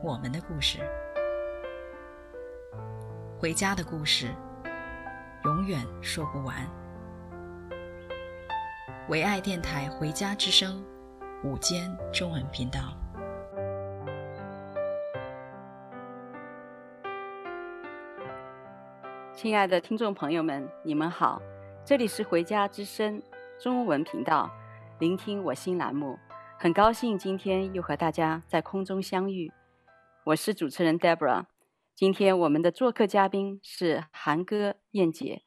[0.00, 0.78] 我们的故事，
[3.36, 4.28] 回家的故事，
[5.44, 6.54] 永远说不完。
[9.08, 10.84] 唯爱电台《回家之声》
[11.48, 12.96] 午间中文频道。
[19.34, 21.42] 亲爱的听众朋友们，你们好，
[21.84, 23.20] 这里是《回家之声》
[23.60, 24.48] 中文频道。
[25.00, 26.16] 聆听我心栏目，
[26.56, 29.52] 很高兴今天又和大家在空中相遇。
[30.28, 31.46] 我是主持人 Deborah。
[31.94, 35.44] 今天我们的做客嘉宾是韩哥、燕姐，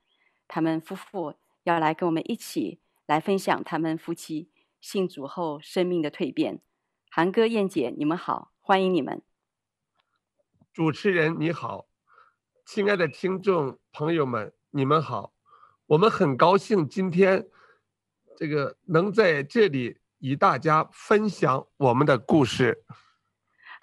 [0.48, 6.64] 他们夫妇要来跟我们一起来分享他们夫妻信主后生命的蜕变。
[7.12, 9.22] 韩哥、燕姐，你们好，欢迎你们。
[10.74, 11.88] 主持人你好，
[12.66, 15.36] 亲爱的听众朋友们，你们好，
[15.86, 17.48] 我们很高兴今天。
[18.36, 22.84] 这个能在这里与大家分享我们的故事。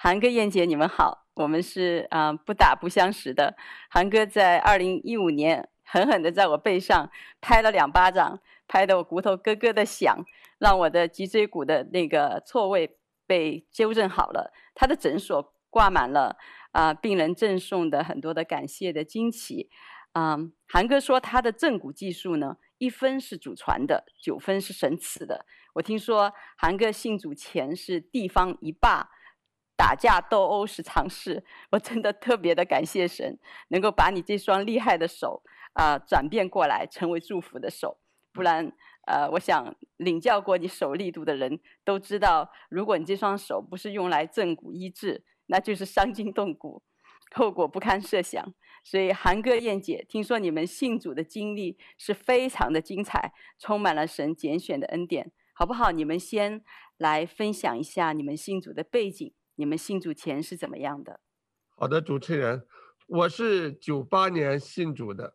[0.01, 3.57] 韩哥、燕姐，你们好，我们是啊、呃、不打不相识的。
[3.91, 10.25] 韩哥在二零一五年狠狠地在我背上拍了两巴掌，拍得我骨头咯咯的响，
[10.59, 12.97] 让我的脊椎骨的那个错位
[13.27, 14.55] 被纠正好了。
[14.73, 16.37] 他的诊所挂满了
[16.71, 19.69] 啊、病人赠送的很多的感谢的惊喜。
[20.13, 22.57] 啊、韩哥说他的正骨技术呢。
[22.79, 25.45] 一分是祖传的，九分是神赐的。
[25.73, 29.11] 我听说韩哥信主前是地方一霸，
[29.79, 31.45] 打架斗殴是常事。
[31.71, 35.45] 我真的特别的感谢神，能够把你这双厉害的手
[35.75, 38.01] 啊、转变过来，成为祝福的手。
[38.33, 38.73] 不然，
[39.07, 46.83] 呃，我想领教过你手力度的人都知道，如果你这双手不是用来正骨医治，那就是伤筋动骨，
[47.33, 48.53] 后果不堪设想。
[48.83, 55.93] 所以，韩哥、燕姐，听说你们信主的经历是非常的精彩，充满了神拣选的恩典，好不好？
[55.93, 56.65] 你们先
[56.97, 61.19] 来分享一下你们信主的背景，你们信主前是怎么样的？
[61.77, 62.65] 好的，主持人，
[63.09, 65.35] 我是九八年信主的，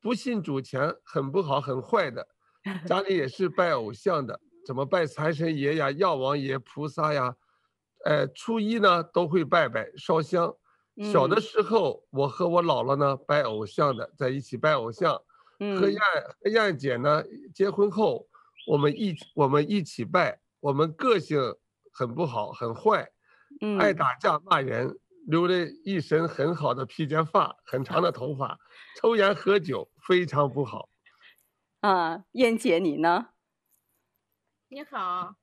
[0.00, 2.28] 不信主前很不好，很坏的，
[2.86, 7.34] 家里也是拜偶像的，怎么拜财神爷呀、药王爷、菩萨呀，
[8.04, 10.54] 呃，初一呢都会拜拜烧香。
[11.12, 15.20] 小的时候，我和我姥姥呢拜偶像的，在一起拜偶像。
[15.58, 16.00] 嗯、和燕
[16.40, 18.28] 和燕姐呢结婚后，
[18.68, 20.40] 我们一我们一起拜。
[20.60, 21.40] 我们个性
[21.92, 23.08] 很不好，很坏，
[23.60, 25.54] 嗯、爱打架骂人，留了
[25.84, 28.58] 一身很好的披肩发，很长的头发，
[29.00, 30.88] 抽烟喝酒，非常不好。
[31.80, 33.28] 啊，燕姐你呢？
[34.68, 35.34] 你好，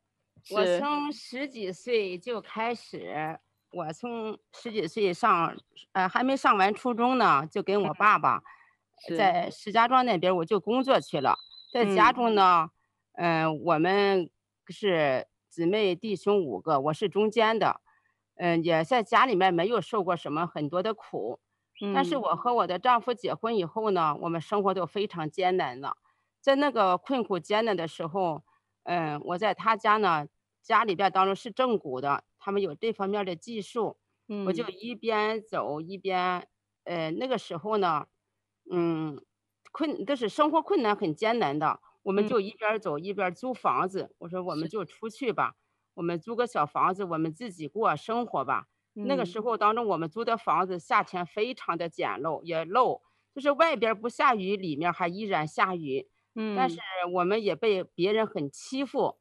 [0.52, 3.40] 我从十几岁就开始。
[3.72, 5.54] 我从十几岁上，
[5.92, 8.42] 呃，还没上完初中呢，就跟我爸爸
[9.18, 11.36] 在石家庄那边我就工作去了。
[11.74, 12.70] 在家中呢，
[13.16, 14.30] 嗯、呃，我们
[14.70, 17.82] 是姊妹弟兄五个，我是中间的，
[18.36, 21.40] 嗯、呃，也在家里面没有受过什么很多的苦。
[21.92, 25.98] 但是我和我的丈夫结婚以后呢，我们生活都非常艰难了。
[26.42, 28.44] 在那个困苦艰难的时候，
[28.84, 30.28] 嗯、呃，我在他家呢，
[30.62, 32.24] 家里边当中是正骨的。
[32.40, 33.98] 他们有这方面的技术，
[34.44, 36.48] 我就一边走一边，
[36.84, 38.06] 呃，那个时候呢，
[38.72, 39.20] 嗯，
[39.72, 44.16] 困，就是生活困难很艰难的，我们就一边走一边租房子。
[44.20, 45.56] 我说我们就出去吧，
[45.96, 48.68] 我们租个小房子，我们自己过生活吧。
[48.94, 53.02] 那个时候当中，我们租的房子夏天非常的简陋，也漏，
[53.34, 56.08] 就是外边不下雨，里面还依然下雨。
[56.36, 56.80] 嗯，但是
[57.14, 59.18] 我们也被别人很欺负。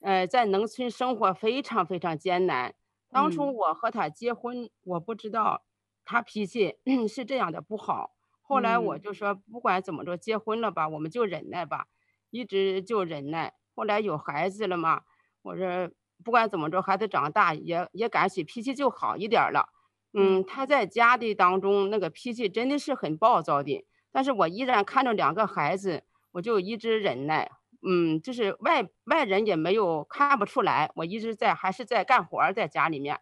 [0.00, 2.74] 呃，在农村生活非常非常艰难。
[3.10, 5.64] 当初我和他结婚，嗯、我不知道
[6.04, 6.76] 他脾气
[7.08, 8.14] 是这样的不好。
[8.40, 11.88] 后来我就说，不管怎么着，结婚了吧，我们就忍耐吧，
[12.30, 13.54] 一直就忍耐。
[13.74, 15.02] 后来有孩子了嘛，
[15.42, 15.90] 我说
[16.24, 19.68] 不管怎么着，孩子长大也也感觉脾气就好一点了。
[20.12, 27.50] 嗯，他在家的当中那个脾气真的是很暴躁的，但是我依然看着两个孩子，我就一直忍耐。
[27.86, 33.20] 嗯，就是外外人也没有看不出来，我一直在还是在干活，在家里面。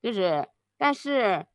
[0.00, 1.46] 就是，但是，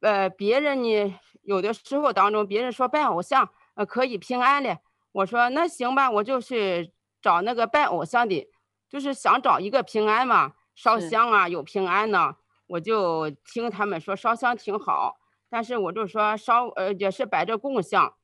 [0.00, 4.78] 呃，别人呢，有的时候当中，别人说拜偶像，呃，可以平安的。
[5.12, 8.48] 我说那行吧，我就去找那个拜偶像的，
[8.94, 12.36] 就是想找一个平安嘛，烧香啊，有平安呢。
[12.68, 15.16] 我就听他们说烧香挺好，
[15.50, 18.14] 但是我就说烧呃也是摆着供香，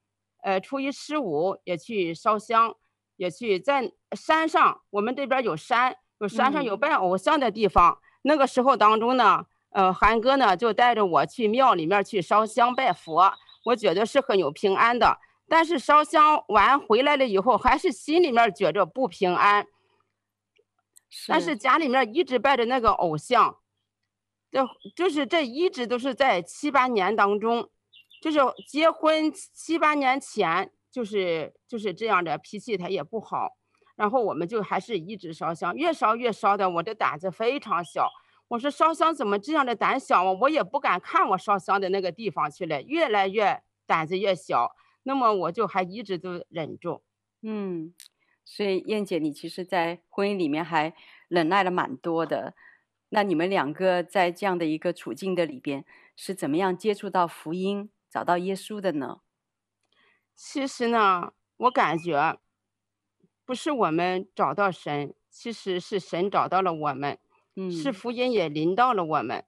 [0.45, 2.73] 呃初一十五也去烧香，
[3.17, 7.91] 也去在山上，我们这边有山，有山上有拜偶像的地方。
[7.91, 13.33] 嗯、那个时候当中呢，呃韩哥呢就带着我去庙里面去烧香拜佛，
[13.65, 15.19] 我觉得是很有平安的。
[15.49, 19.67] 但是烧香完回来了以后，还是心里面觉着不平安。
[21.11, 23.59] 是但是家里面一直拜着那个偶像，
[24.51, 24.65] 这
[24.97, 27.69] 就是这一直都是在七八年当中，
[28.23, 33.57] 就是结婚七八年前，就是就是这样的脾气，他也不好。
[33.97, 38.09] 然后我们就还是一直烧香，越烧越烧的，我的胆子非常小。
[38.49, 40.33] 我说烧香怎么这样的胆小啊？
[40.41, 44.75] 我也不敢看我烧香的那个地方去了，越来越胆子越小。
[45.03, 47.03] 那么我就还一直都忍住，
[47.43, 47.95] 嗯，
[48.45, 50.95] 所以燕姐，你其实，在婚姻里面还
[51.29, 52.55] 忍耐了蛮多的。
[53.11, 55.85] 那你们两个在这样的一个处境的里边，
[56.17, 59.21] 是怎么样接触到福音、找到耶稣的呢？
[60.35, 62.39] 其实呢，我感觉
[63.45, 67.19] 不是我们找到神，其实是神找到了我们，
[67.57, 69.45] 嗯，是福音也临到了我们。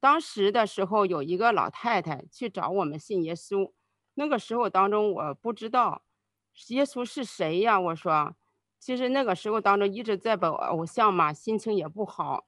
[0.00, 3.72] 当时的时候，有一个老太太去找我们信耶稣。
[4.14, 6.02] 那个时候当中，我不知道
[6.68, 7.78] 耶稣是谁呀？
[7.80, 8.34] 我说，
[8.78, 12.46] 其实那个时候当中一直在拜偶像嘛，心情也不好。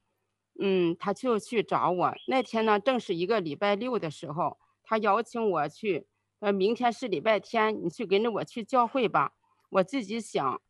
[0.58, 2.14] 嗯，他就去找我。
[2.28, 6.06] 那天呢，正是一个礼拜六的时候，他邀请我去。
[6.38, 9.32] 呃，明天是礼拜天，你去跟着我去教会吧。
[9.70, 10.60] 我自己想，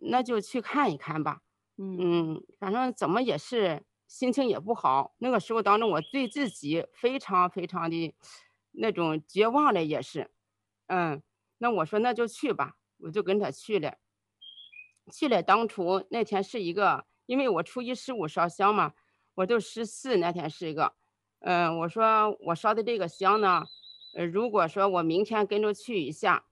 [0.00, 1.42] 那就去看一看吧。
[1.76, 5.14] 嗯，反正怎么也是心情也不好。
[5.18, 8.14] 那个时候当中，我对自己非常非常的
[8.72, 10.30] 那种绝望了，也是。
[10.86, 11.22] 嗯，
[11.58, 13.96] 那我说那就去吧，我就跟他去了。
[15.12, 18.94] 去了当初那天是一个，因为我初一十五烧香嘛，
[19.34, 20.94] 我就十四那天是一个。
[21.40, 23.64] 嗯，我说我烧的这个香呢，
[24.14, 26.44] 呃，如果说我明天跟着去一下，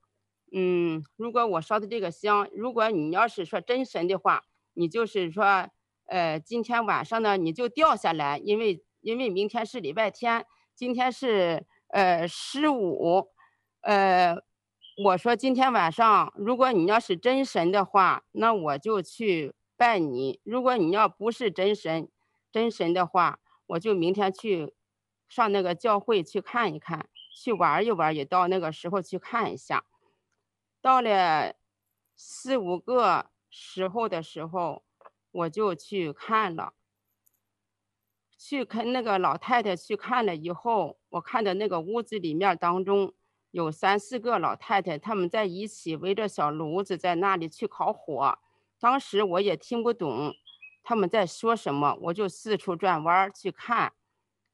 [0.51, 4.43] 嗯，如果我烧的这个香，如果你要是说真神的话，
[4.73, 5.69] 你就是说，
[6.05, 13.29] 呃，今天晚上呢你就掉下来，因为因为明天是礼拜天，今天是呃十五。
[13.81, 14.35] 呃，
[15.01, 22.09] 我说今天晚上，如果你要是真神的话，那我就去拜你；如果你要不是真神，
[22.51, 24.73] 真神的话，我就明天去
[25.29, 29.85] 上那个教会去看一看，去玩一玩，也到那个时候去看一下。
[30.81, 31.55] 到了
[32.17, 34.83] 四五个时候的时候，
[35.31, 36.73] 我就去看了，
[38.37, 43.13] 去看那个老太太去看了以后，我看到那个屋子里面当中。
[43.51, 48.37] 有三四个老太太，他们在一起围着小炉子在那里去烤火。
[48.79, 50.33] 当时我也听不懂
[50.83, 53.93] 他们在说什么，我就四处转弯去看，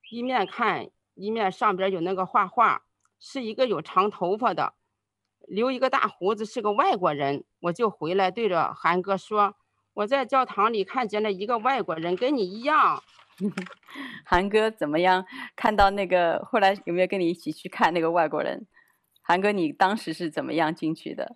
[0.09, 2.83] 一面看一面上边有那个画画，
[3.19, 4.73] 是一个有长头发的，
[5.47, 7.43] 留一个大胡子，是个外国人。
[7.61, 9.55] 我就回来对着韩哥说
[9.93, 13.03] ：“我在教堂里看见了一个外国人，跟你一样。
[14.25, 15.25] ”韩哥怎么样？
[15.55, 18.65] 看到那个后来有没有跟你一起去看那个外国人？
[19.27, 21.35] 韩哥，你当时是怎么样进去的？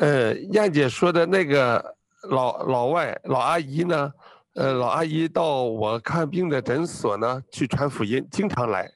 [0.00, 1.96] 呃，燕姐说的那个
[2.28, 4.12] 老老外老阿姨呢？
[4.54, 8.90] 呃，老阿姨到我看病的诊所呢去传福音，经常来，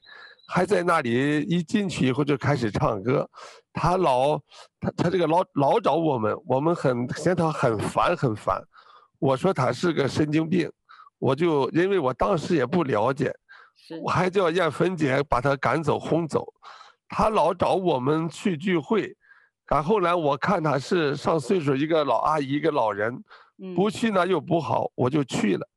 [0.49, 3.29] 还在那里一进去以后就开始唱歌。
[3.71, 4.37] 她老，
[4.81, 8.61] 她她这个老老找我们，我们很嫌她很烦很烦。
[9.19, 10.69] 我说她是个神经病，
[11.17, 13.33] 我就因为我当时也不了解。
[14.03, 16.45] 我还叫艳芬姐把他赶走轰走，
[17.09, 19.15] 他老找我们去聚会，
[19.67, 23.23] 然后来我看他是上岁数一个老阿姨一个老人，
[23.75, 25.67] 不去呢又不好，我就去了。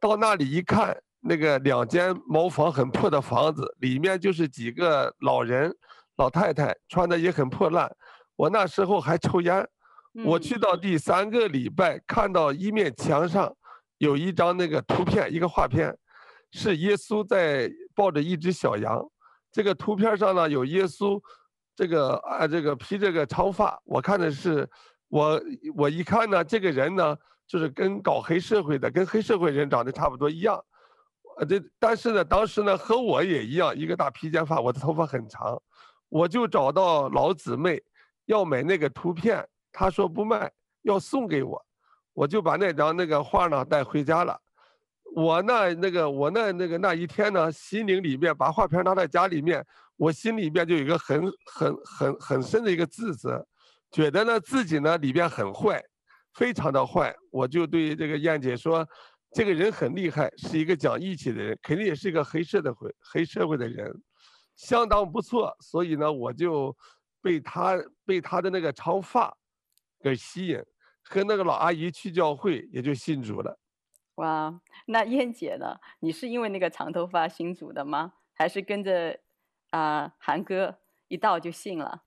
[0.00, 5.74] 到那里一看，那个两间茅房很破的房子，里面就是几个老人
[6.16, 7.90] 老太太，穿的也很破烂。
[8.36, 9.66] 我那时候还抽烟，
[10.24, 13.52] 我去到第三个礼拜，看到一面墙上
[13.98, 15.94] 有一张那个图片，一个画片。
[16.50, 19.04] 是耶稣在抱着一只小羊，
[19.52, 21.20] 这个图片上呢有耶稣，
[21.76, 24.68] 这个啊这个披这个长发，我看的是
[25.08, 25.40] 我
[25.76, 30.58] 我一看呢，这个人呢就是跟搞黑社会的，跟黑社会人长得差不多一样，
[31.38, 35.60] 呃这但是呢当时呢和我也一样，一个大披肩发，我的头发很长，
[36.08, 37.82] 我就找到老姊妹
[38.26, 40.50] 要买那个图片，她说不卖，
[40.82, 41.62] 要送给我，
[42.14, 44.40] 我就把那张那个画呢带回家了。
[45.14, 49.64] 我那那个我那那个那一天呢，心灵里面把画片拿在家里面，
[49.96, 53.44] 我心里面就有一个很很很很深的一个自责，
[53.90, 55.82] 觉得呢自己呢里边很坏，
[56.34, 57.14] 非常的坏。
[57.30, 58.86] 我就对这个燕姐说，
[59.32, 63.92] 这个人很厉害，是一个讲义气的人，肯定也是一个黑社的会黑社会的人，
[64.54, 65.56] 相当不错。
[65.60, 66.76] 所以呢，我就
[67.20, 69.36] 被他被他的那个长发
[70.00, 70.62] 给吸引，
[71.02, 73.58] 和那个老阿姨去教会，也就信主了。
[74.18, 75.78] 哇，那燕姐呢？
[76.00, 78.14] 你是因为那个长头发信主的吗？
[78.34, 79.20] 还是跟着
[79.70, 82.02] 啊韩哥一道就信了？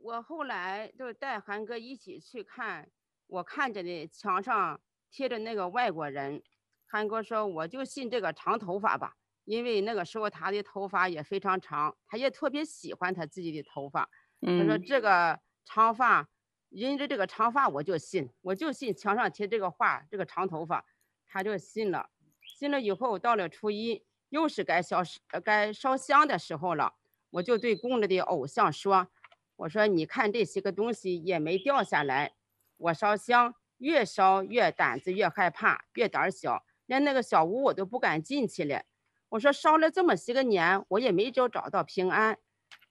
[0.00, 2.90] 我后来就带韩哥一起去看，
[3.26, 6.42] 我看着的墙上贴着那个外国人，
[6.86, 14.08] 韩哥说我就信这个长头发吧，因为那个时候他的头发也非常长，他也特别喜欢他自己的头发。
[14.40, 16.30] 他说这个长发，
[16.74, 20.84] 因着这个长发我就信，我就信墙上贴这个画，这个长头发，
[21.24, 22.10] 他就信了。
[22.42, 25.00] 信了以后，到了初一，又是该烧
[25.44, 26.94] 该烧香的时候了，
[27.30, 29.06] 我就对供着的偶像说。
[29.54, 32.34] 我说，你看这些个东西也没掉下来，
[32.76, 38.82] 我烧香越烧越胆子越害怕，越胆小，连那个小屋我都不敢进去了。
[39.28, 42.36] 我说烧了这么些个年，我也没找找到平安，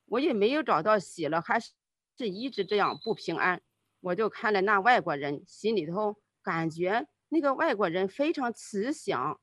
[0.06, 1.74] 我也没有找到喜乐，还是
[2.18, 3.62] 是一直这样不平安。
[4.04, 9.40] 我就看了那外国人，心里头感觉那个外国人非常慈祥，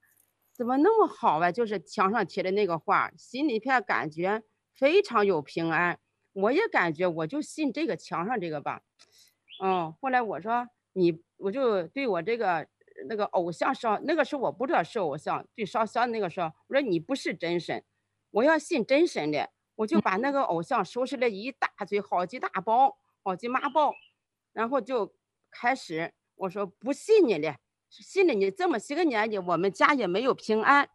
[0.52, 1.50] 怎么那么好啊？
[1.50, 4.42] 就是墙上贴的那个画，心里边感觉
[4.74, 5.98] 非常有平安。
[6.34, 8.82] 我也感觉，我就信这个墙上这个吧，
[9.62, 12.68] 嗯，后来我说你，我就对我这个
[13.08, 17.82] 那个偶像烧，那个时候我不知道是偶像，对烧香那个时候，我说你不是真神，
[18.30, 23.92] 我要信真神的，我就把那个偶像收拾了一大堆，好几大包，好几麻包，
[24.52, 25.14] 然后就
[25.50, 27.56] 开始我说不信你了，
[27.88, 30.88] 信了你这么些个年纪，我们家也没有平安，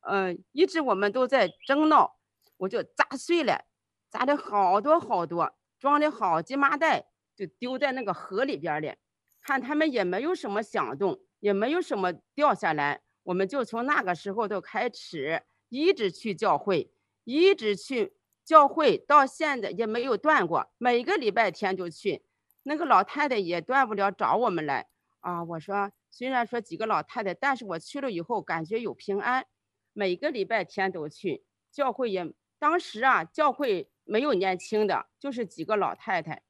[0.00, 2.16] 嗯，一直我们都在争闹，
[2.56, 3.64] 我就砸碎了。
[4.08, 8.96] 砸的好多好多，装的好几麻袋，就丢在那个河里边了。
[9.40, 13.02] 看他们也没有什么响动，也没有什么掉下来。
[13.22, 16.92] 我们就从那个时候都开始，一直去教会，
[17.22, 18.14] 一直去
[18.44, 20.72] 教会，到现在也没有断过。
[20.76, 22.24] 每个礼拜天就去。
[22.62, 24.88] 那个老太太也断不了找我们来
[25.20, 25.42] 啊。
[25.44, 29.46] 我说，虽然说几个老太太，但是我去了以后感觉有平安。
[29.92, 33.90] 每个礼拜天都去教会也，也当时啊，教会。
[34.04, 36.42] 没有年轻的，就是几个老太太。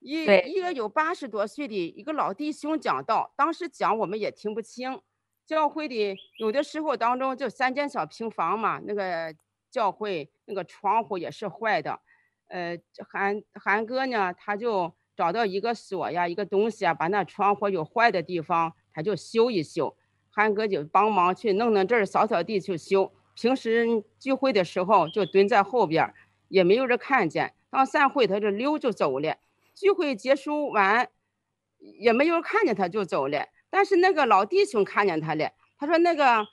[0.00, 5.00] 一一个有八十多岁的一个老弟兄讲道，当时讲我们也听不清。
[5.46, 9.34] 教会的有的时候当中就三间小平房嘛，那个
[9.70, 12.02] 教会那个窗户也是坏的。
[12.50, 12.76] 呃，
[13.08, 19.96] 韩韩哥呢，他就找到一个锁呀，一个东西啊，把那窗户有坏的地方，他就修一修。
[20.30, 23.12] 韩哥就帮忙去弄弄这儿，扫扫地去修。
[23.34, 26.12] 平时聚会的时候就蹲在后边，
[26.48, 27.54] 也没有人看见。
[27.70, 29.36] 到散会他就溜就走了。
[29.74, 31.08] 聚会结束完，
[31.78, 33.46] 也没有人看见他就走了。
[33.70, 36.44] 但是那个老弟兄看见他了，他说那个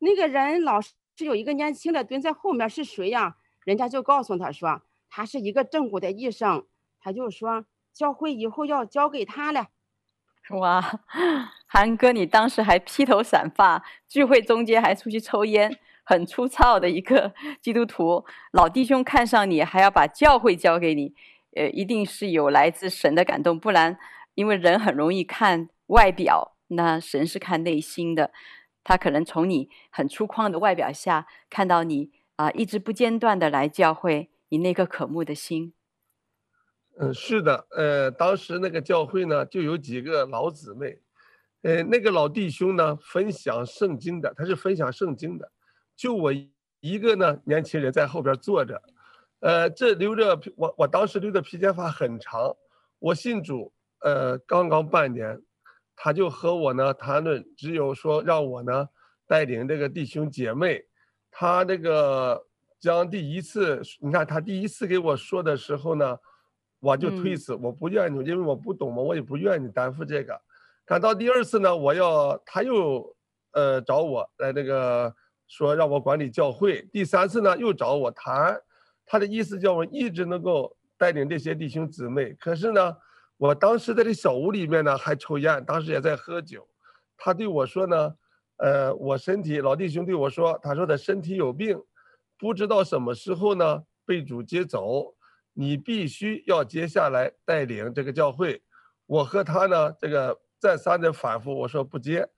[0.00, 3.36] 那个人老是有一个年轻的蹲在后面是谁呀？
[3.64, 6.66] 人家就告诉他说他是一个正骨的医生，
[7.00, 9.68] 他就说教会以后要交给他了。
[10.50, 10.80] 哇，
[11.66, 15.78] 韩哥，你当时还披头散发，聚会中间还出去抽烟。
[16.08, 21.12] 很粗糙的一个 基督徒老弟兄看上你，还要把教会交给你，
[21.56, 23.98] 呃，一定是有来自神的感动，不然，
[24.36, 28.30] 因为人很容易看外表，那神是看内心的，
[28.84, 35.74] 他可能从你很粗犷的外表下看到你啊、一直不间断的来教会，你那颗渴慕的心。
[36.98, 40.98] 嗯，是的，呃，当时那个教会呢，就有几个老姊妹，
[41.62, 45.52] 呃，那个老弟兄呢，分享圣经的，他是分享圣经的。
[45.94, 46.32] 就我
[46.80, 48.80] 一个呢，年轻人在后边坐着，
[49.40, 52.56] 呃，这留着我我当时留的披肩发很长，
[52.98, 55.42] 我信主，呃，刚刚半年，
[55.94, 58.88] 他就和我呢谈论，只有说让我呢
[59.26, 60.86] 带领这个弟兄姐妹，
[61.30, 62.45] 他那个
[62.78, 66.18] 将第一次，你看他第一次给我说的时候呢，
[66.80, 70.40] 我就推辞，我不愿意，因为我不懂嘛，我也不愿意担负这个。
[70.84, 73.16] 看到第二次呢，我要他又
[73.52, 75.14] 呃找我来那个。
[75.48, 78.60] 说让我管理教会，第三次呢又找我谈，
[79.06, 82.32] 他的意思叫我一直能够带领这些弟兄姊妹。
[82.32, 82.96] 可是呢，
[83.36, 86.66] 我当时在这小屋里面呢还抽烟，当时也在喝酒。
[87.16, 88.12] 他对我说呢，
[88.56, 91.80] 呃，我身体老弟兄对我说，他说他身体有病，
[92.38, 95.14] 不知道什么时候呢被主接走，
[95.52, 98.62] 你必须要接下来带领这个教会。
[99.06, 102.28] 我和他呢这个再三的反复，我说不接。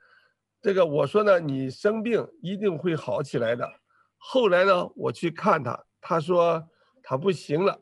[0.60, 3.68] 这个我说呢，你生病一定会好起来的。
[4.16, 6.68] 后来呢，我去看他，他说
[7.02, 7.80] 他不行了，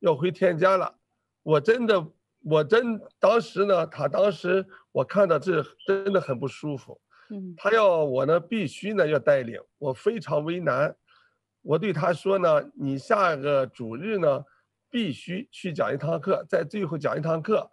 [0.00, 0.96] 要回天家了。
[1.42, 2.06] 我真的
[2.40, 7.00] 我真当时呢，他当时我看到这真的很不舒服。
[7.30, 10.96] 嗯，他要我呢必须呢要带领，我非常为难。
[11.62, 14.44] 我对他说呢，你下个主日呢
[14.90, 17.70] 必须去讲一堂课，在最后讲一堂课。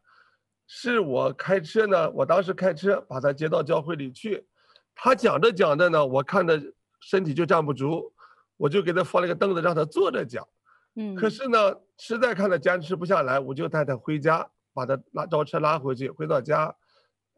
[0.67, 4.47] 是我开车呢，我当时开车把他接到教会里去。
[4.95, 6.59] 他讲着讲着呢，我看着
[6.99, 8.11] 身体就站不住，
[8.57, 10.47] 我就给他放了个凳子让他坐着讲。
[10.95, 14.49] 嗯，可是呢，实在看他坚持不下来，我就带他回家。
[14.73, 16.75] 把他拉招车拉回去，回到家，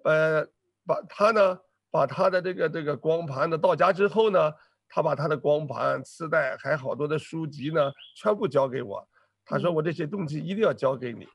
[0.03, 0.43] 呃，
[0.87, 1.59] 把他呢，
[1.91, 4.51] 把他的这个这个光盘呢，到家之后呢，
[4.89, 9.07] 他把他的光盘、磁带还好多的书籍呢，全部交给我。
[9.45, 11.27] 他说我这些东西一定要交给你，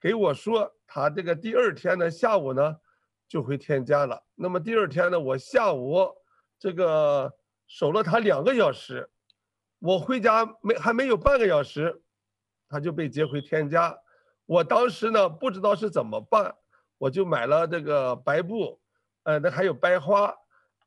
[0.00, 2.76] 给我说他这个第二天呢下午呢
[3.26, 4.22] 就回天家了。
[4.34, 6.08] 那么第二天呢，我下午
[6.58, 7.32] 这个
[7.66, 9.10] 守了他两个小时，
[9.80, 12.02] 我回家没还没有半个小时，
[12.68, 13.98] 他就被接回天家。
[14.44, 16.54] 我当时呢不知道是怎么办，
[16.98, 18.80] 我就买了这个白布，
[19.24, 20.32] 呃，那还有白花，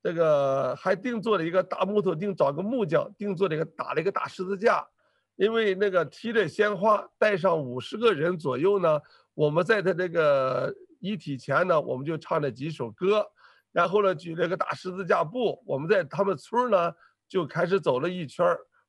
[0.01, 4.87] 这个还定做了一个大木头定，找个木匠定做了一个打了一个大十字架，
[5.35, 8.99] 因为那个提着鲜花带上五十个人左右呢，
[9.33, 13.25] 我们在他这个遗体前呢，我们就唱了几首歌，
[13.71, 16.93] 然后呢举了个大十字架布，我们在他们村呢
[17.27, 18.45] 就开始走了一圈，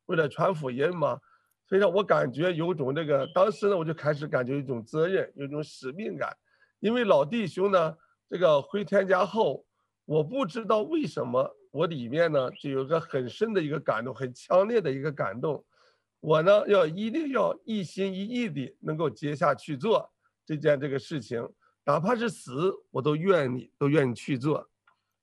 [0.06, 1.18] 为了传福音嘛。
[1.66, 6.36] 所以说我感觉有种这个，当时呢，我就开始感觉一种责任，有一种使命感。
[6.80, 7.96] 因为老弟兄呢，
[8.28, 9.64] 这个回天家后，
[10.10, 15.64] 我不知道为什么我里面呢就有个很深的一个感动，很强烈的一个感动。
[16.18, 20.10] 我呢要一定要一心一意的能够接下去做
[20.44, 21.48] 这件这个事情，
[21.84, 24.68] 哪怕是死，我都愿意都愿意去做。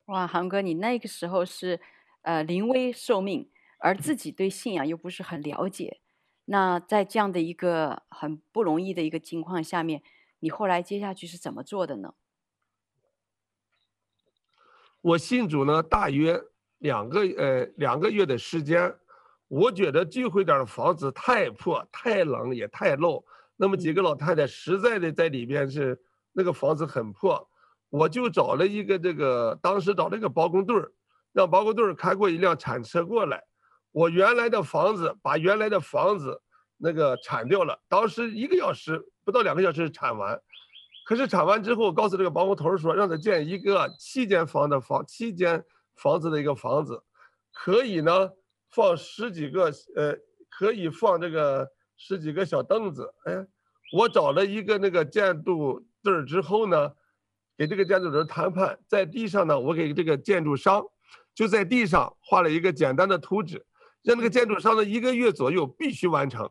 [0.05, 1.81] 哇，航哥，你那个时候是
[2.21, 5.99] 呃临危受命，而自己对信仰又不是很了解。
[6.45, 10.01] 那在这样的一个很不容易的一个情况下面，
[10.39, 12.13] 你后来接下去是怎么做的呢？
[15.01, 16.41] 我信主呢，大约
[16.79, 18.93] 两个呃两个月的时间，
[19.47, 23.23] 我觉得聚会点的房子太破、太冷也太漏，
[23.55, 25.99] 那么几个老太太实在的在里边是
[26.33, 27.49] 那个房子很破，
[27.89, 30.91] 我就找了一个这个当时找了一个包工队儿，
[31.31, 33.43] 让包工队儿开过一辆铲车过来。
[33.91, 36.41] 我原来的房子，把原来的房子
[36.77, 40.39] 那个铲掉了，当时一个小时不到两个小时铲完，
[41.07, 45.63] 可是铲完之后，告诉这个包工头说，让他建一个七间房的房，七间
[45.95, 47.01] 房子的一个房子，
[47.53, 48.29] 可以呢
[48.69, 50.17] 放十几个，呃，
[50.49, 51.65] 可以放这个
[51.95, 53.13] 十几个小凳子。
[53.23, 53.47] 哎，
[53.93, 56.91] 我找了一个那个建筑队之后呢，
[57.57, 60.83] 给这个建筑人谈判，在地上呢，我给这个建筑商
[61.33, 63.65] 就在地上画了一个简单的图纸。
[64.03, 66.49] 让那个建筑商呢一个月左右必须完成，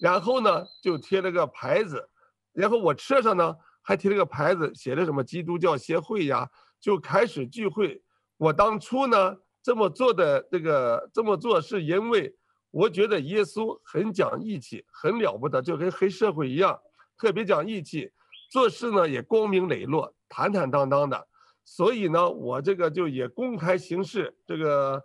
[0.00, 2.08] 然后呢就贴了个牌子，
[2.52, 3.56] 然后我车上呢
[3.88, 6.46] 还贴了个牌子，写的什么基督教协会呀，
[6.78, 8.02] 就开始聚会。
[8.36, 12.36] 我当初呢这么做的这个这么做是因为
[12.70, 16.78] 我觉得耶稣很讲义气，很了不得，就跟黑社会一样，
[17.16, 18.12] 特别讲义气，
[18.50, 21.26] 做事呢也光明磊落，坦坦荡荡的。
[21.64, 25.02] 所以呢我这个就也公开行事，这个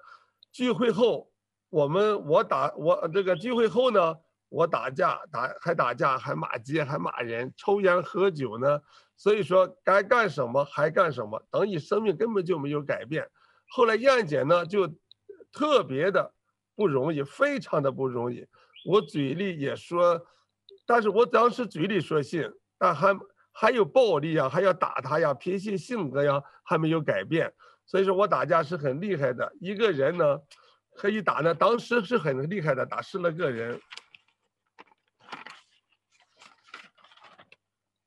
[0.51, 1.31] 聚会后。
[1.69, 4.17] 我们我打我这个聚会后呢，
[4.53, 8.79] 我打架打还打架还骂街还骂人抽烟喝酒呢，
[9.17, 13.27] 所以说该干什么还干什么，等你生命根本就没有改变。
[13.67, 14.87] 后来燕姐呢就
[15.51, 16.31] 特别的
[16.75, 18.45] 不容易，非常的不容易。
[18.85, 20.23] 我嘴里也说，
[20.85, 23.17] 但是我当时嘴里说信，但还
[23.51, 27.51] 还有暴力呀，还要打他呀，脾气性格呀还没有改变。
[27.87, 30.39] 所以说我打架是很厉害的一个人呢。
[30.95, 33.81] 可以打呢，当时是很厉害的，打十来个人，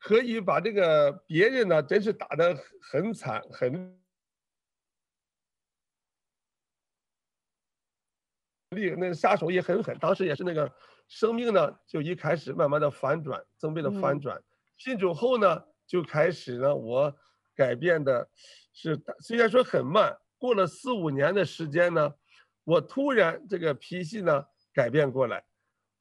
[0.06, 3.98] 可以把这个别人呢，真是打得很惨，很
[8.70, 9.98] 厉，那个杀手也很狠。
[9.98, 10.72] 当时也是那个
[11.08, 14.40] 生命呢，就一开始慢慢的反转，增倍的反转。
[14.78, 17.12] 信主后呢，就开始呢，我
[17.56, 18.30] 改变的
[18.72, 22.14] 是，虽然说很慢，过了四五年的时间呢。
[22.62, 25.44] 我突然这个脾气呢改变过来，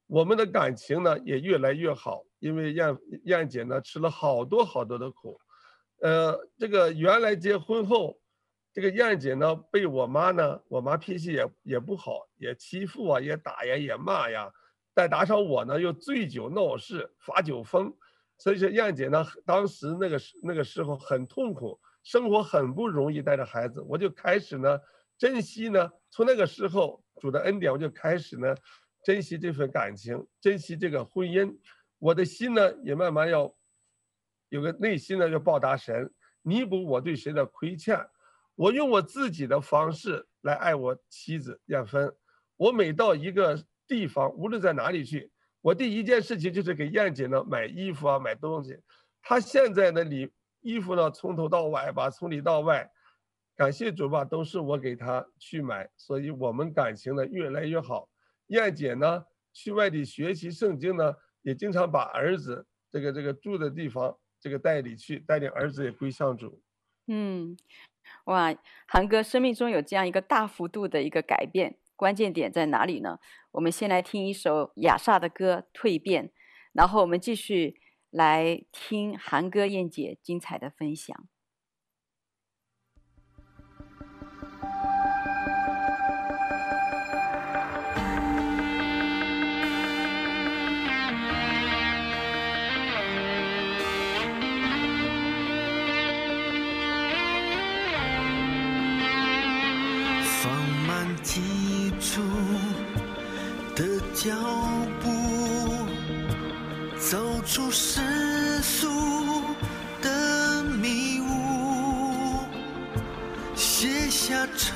[0.06, 5.40] 我们的感情呢也越来越好，因为燕燕姐呢吃了好多好多的苦，
[6.00, 8.18] 呃，这个原来结婚后，
[8.72, 14.50] 这个燕姐呢被我妈呢，我妈脾气也也不好，也欺负啊，也打呀，也骂呀，
[14.94, 17.92] 再加上我呢又醉酒闹事发酒疯，
[18.38, 24.78] 所以说燕姐呢当时那个那个时候很痛苦，生活很不容易，带着孩子，我就开始呢。
[25.18, 28.54] 珍惜呢，从那个时候主的恩典，我就开始呢，
[29.06, 31.56] 珍惜这份感情，珍惜这个婚姻。
[32.00, 33.54] 我的心呢，也慢慢要
[34.48, 38.04] 有个内心呢要报答神，弥补我对神的亏欠。
[38.56, 42.12] 我用我自己的方式来爱我妻子艳芬。
[42.56, 48.76] 我每到一个地方，无论在哪里去，我第一件事情就是给燕姐呢买衣服啊，买东西。
[49.22, 52.90] 她现在呢里衣服呢从头到尾吧，从里到外，
[53.54, 58.08] 感谢主吧，都是我给她去买，所以我们感情呢越来越好。
[58.48, 66.62] 燕姐呢去外地学习圣经呢，也经常把儿子这个这个住的地方这个带领去，带领儿子也归向主。
[67.06, 67.56] 嗯。
[68.26, 68.54] 哇，
[68.86, 73.18] 韩哥生命中有这样一个大幅度的一个改变，关键点在哪里呢？
[73.50, 76.28] 我们先来听一首亚萨的歌《蜕变》，
[76.72, 77.80] 然后我们继续
[78.10, 81.28] 来听韩哥燕姐精彩的分享。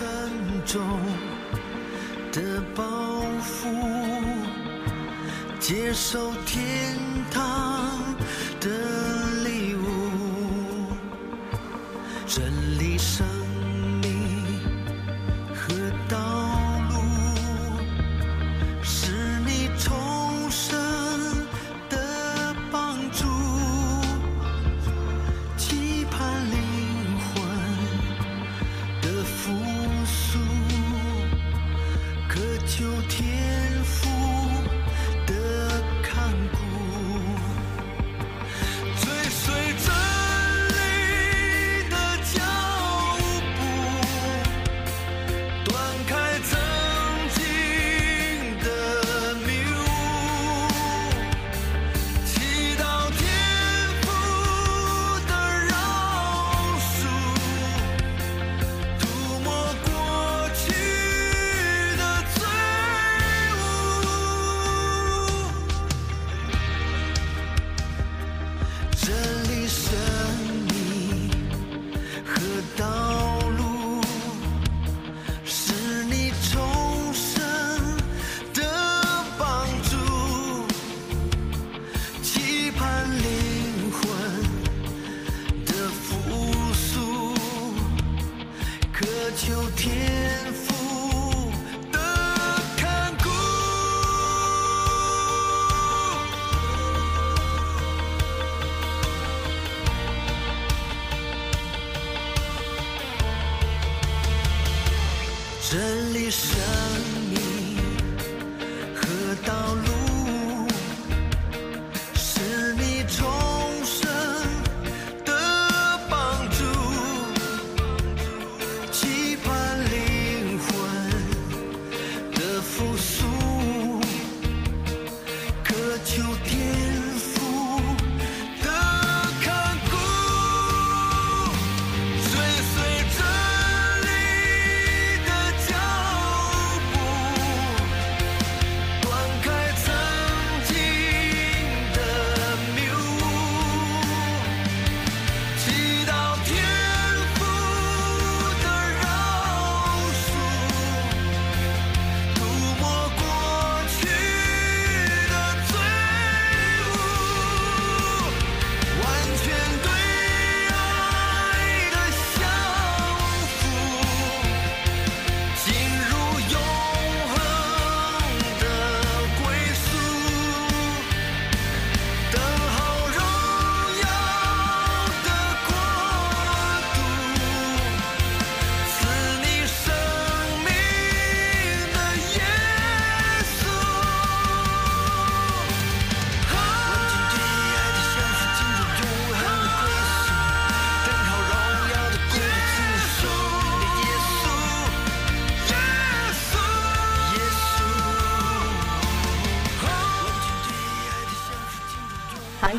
[0.01, 0.09] 沉
[0.65, 0.81] 重
[2.33, 2.83] 的包
[3.43, 3.69] 袱，
[5.59, 6.97] 接受天
[7.31, 8.01] 堂
[8.59, 9.00] 的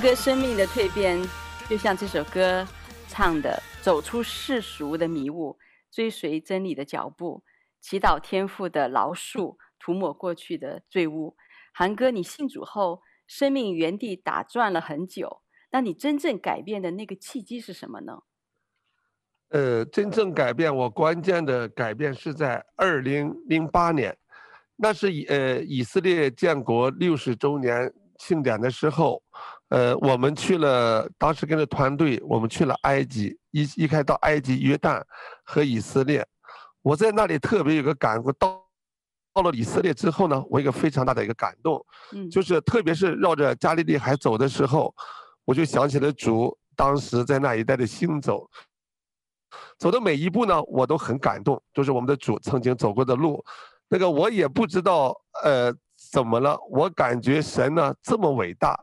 [0.02, 1.22] 歌生命的蜕变，
[1.70, 2.68] 就像这首歌
[3.08, 5.60] 唱的：走出世俗的迷雾，
[5.92, 7.44] 追随真理的脚步，
[7.80, 11.36] 祈祷天父的饶恕，涂抹过去的罪污。
[11.72, 18.24] 韩哥，你信主后，生命原地打转了很久，那你真正改变的那个契机是什么呢？
[19.50, 24.18] 呃，真正改变我关键的改变是在二零零八年，
[24.78, 29.22] 那是以呃以色列建国六十周年庆典的时候，
[29.72, 35.02] 呃，我们去了，当时跟着团队，我们去了埃及，一一开到埃及、约旦
[35.46, 36.28] 和以色列，
[36.82, 38.62] 我在那里特别有个感悟，到
[39.34, 44.94] 到了以色列之后呢，我有一个非常大的一个感动，嗯，就是特别是绕着加利利海走的时候，
[45.46, 48.50] 我就想起了主当时在那一带的行走。
[49.78, 53.42] 走的每一步呢，我都很感动，就是我们的主曾经走过的路。
[53.88, 55.74] 那个我也不知道，呃，
[56.12, 56.58] 怎么了？
[56.70, 58.78] 我感觉神呢这么伟大，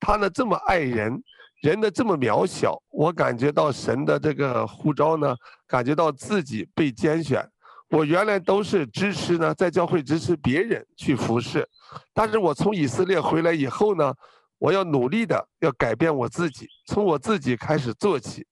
[0.00, 1.22] 他呢这么爱人，
[1.60, 2.76] 人呢这么渺小。
[2.90, 5.36] 我感觉到神的这个呼召呢，
[5.68, 7.46] 感觉到自己被拣选。
[7.90, 11.68] 我原来都是支持呢，在教会支持别人去服侍，
[12.14, 14.14] 但是我从以色列回来以后呢，
[14.58, 18.46] 我要努力的要改变我自己，从我自己开始做起。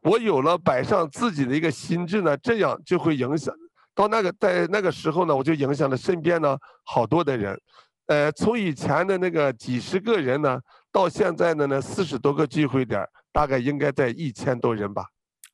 [0.00, 3.54] 我有了摆上自己的一个心智呢，这样就会影响
[3.94, 7.60] 到那个在那个时候呢，我就影响了身边呢好多的人，
[8.06, 10.58] 呃，从以前的那个几十个人呢，
[10.90, 15.06] 到现在的呢四十多个聚会点，大概应该在一千多人吧。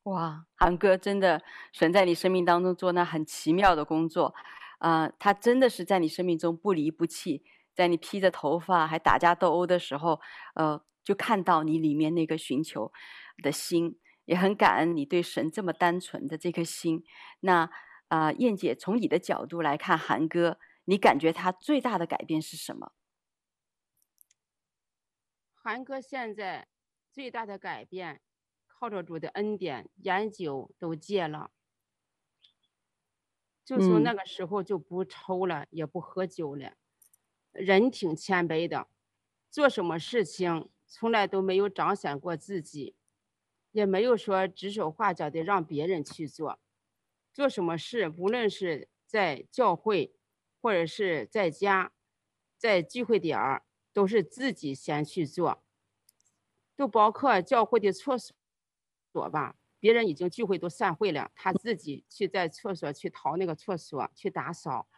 [0.05, 1.42] 哇，韩哥真的
[1.73, 4.35] 神在你生命当中做那很奇妙的工作，
[4.79, 7.42] 啊、呃，他真的是在你生命中不离不弃，
[7.75, 10.20] 在你披着头发还打架斗殴的时候，
[10.55, 12.92] 呃，就看到你里面那个寻求
[13.42, 13.99] 的心。
[14.27, 17.05] 也很感恩你对神这么单纯的这颗心。
[17.40, 17.68] 那
[18.09, 22.92] 啊，燕、姐从你的角度来看，韩哥，你感觉他最大的改变是什么？
[25.64, 26.68] 韩哥现在
[27.11, 28.20] 最大的改变，
[28.66, 31.53] 靠着主的恩典，烟酒都戒了，
[33.64, 36.74] 就从那个时候就不抽了，嗯、也不喝酒了。
[37.53, 38.88] 人挺谦卑的，
[39.50, 42.94] 做什么事情从来都没有彰显过自己。
[43.70, 46.61] 也没有说指手画脚的让别人去做，
[47.33, 50.14] 做什么事，无论是在教会，
[50.61, 51.94] 或者是在家，
[52.59, 53.63] 在聚会点儿，
[53.94, 55.62] 都是自己先去做，
[56.76, 64.88] 都包括教会的厕所吧，别人已经聚会都散会了，他自己去在厕所去淘那个厕所去打扫。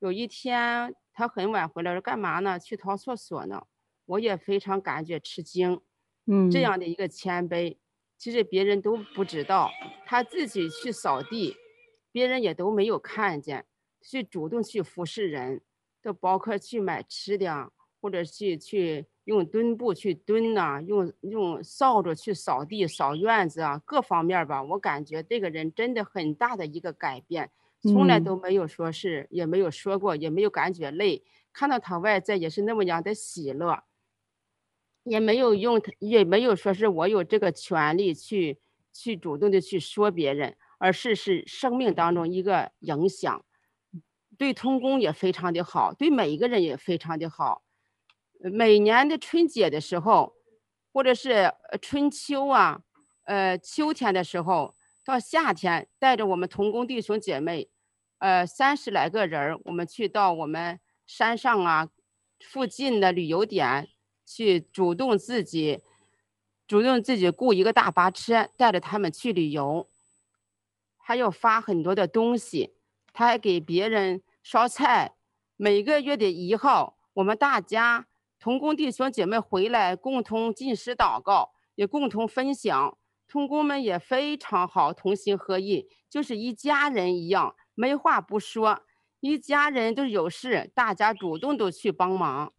[0.00, 2.58] 有一天他很晚回来，说干嘛呢？
[2.58, 3.66] 去淘厕所呢？
[4.06, 5.80] 我也非常感觉吃惊，
[6.26, 7.78] 嗯，这样的一个谦卑。
[8.18, 9.70] 其实别人都不知道，
[10.04, 11.56] 他自己去扫地，
[12.10, 13.64] 别人也都没有看见，
[14.02, 15.62] 去主动去服侍人，
[16.02, 27.50] 都包括去买吃的，或者去去用墩布去墩呐、啊，用用扫帚去扫地、扫院子啊，各方面吧，我感觉这个人真的很大的一个改变，
[27.82, 33.84] 从来都没有说是，也没有说过，也没有感觉累，看到他外在也是那么样的喜乐。
[35.04, 38.60] 也没有用，也没有说是我有这个权利去
[38.92, 43.44] 去主动的去说别人，而是是生命当中一个影响，
[44.36, 47.62] 对童工也非常的好，对每一个人也非常的好。
[48.42, 50.34] 每年的春节的时候，
[50.92, 52.82] 或者是春秋啊，
[53.24, 54.74] 呃秋天的时候，
[55.04, 57.68] 到夏天，带着我们同工弟兄姐妹，
[58.18, 61.88] 呃三十来个人，我们去到我们山上啊
[62.40, 63.88] 附近的旅游点。
[64.32, 65.80] 去主动自己，
[66.68, 69.88] 主动自己雇一个大巴车，带着他们去旅游，
[70.96, 72.76] 还要发很多的东西，
[73.12, 75.16] 他还给别人烧菜。
[75.56, 78.06] 每个月的一号，我们大家
[78.40, 82.96] 同工弟兄姐妹回来，共同进食祷告，也共同分享。
[83.28, 88.82] 同工们也非常好，同心合意，就是一家人一样，没话不说。
[89.20, 92.54] 一家人都有事，大家主动都去帮忙。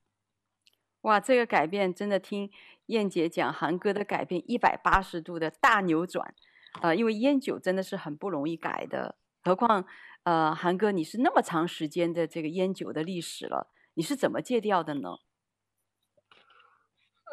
[1.02, 2.52] 哇，这个改变真的听
[2.86, 6.36] 燕姐讲，韩哥的改变一百八十度的大扭转，
[6.82, 9.84] 呃，因为烟酒真的是很不容易改的，何况
[10.24, 15.18] 呃，韩哥你是那么长时间的这个烟酒的历史了，你是怎么戒掉的呢？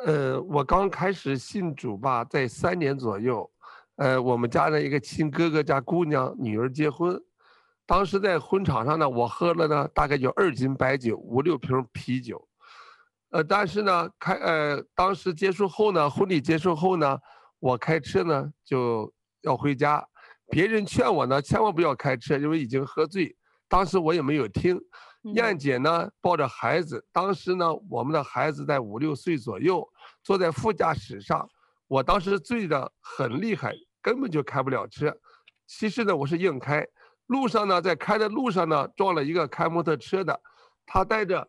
[0.07, 3.51] 呃，我刚开始信主吧，在三年左右，
[3.97, 7.21] 呃，我们家的一个亲哥哥家姑娘女儿结婚，
[7.85, 12.47] 当时在婚场上呢，我喝了呢大概有二斤白酒，五六瓶啤酒。
[13.31, 17.19] 呃，但是呢，开呃，当时结束后呢，婚礼结束后呢，
[17.59, 20.07] 我开车呢就要回家，
[20.49, 23.37] 别人劝我呢，千万不要开车，因为已经喝醉。
[23.69, 24.81] 当时我也没有听。
[25.35, 29.89] 燕姐呢抱着孩子，当时呢我们的孩子在五六岁左右，
[30.23, 31.49] 坐在副驾驶上。
[31.87, 35.17] 我当时醉得很厉害，根本就开不了车。
[35.67, 36.87] 其实呢我是硬开，
[37.27, 40.41] 路上呢在开的路上呢撞了一个开摩托车的，
[40.87, 41.49] 他带着。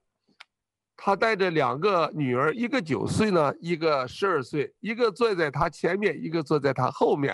[1.01, 7.33] 他带着两个女儿，一个九岁呢，一个十二岁，一个坐在他前面，一个坐在他后面。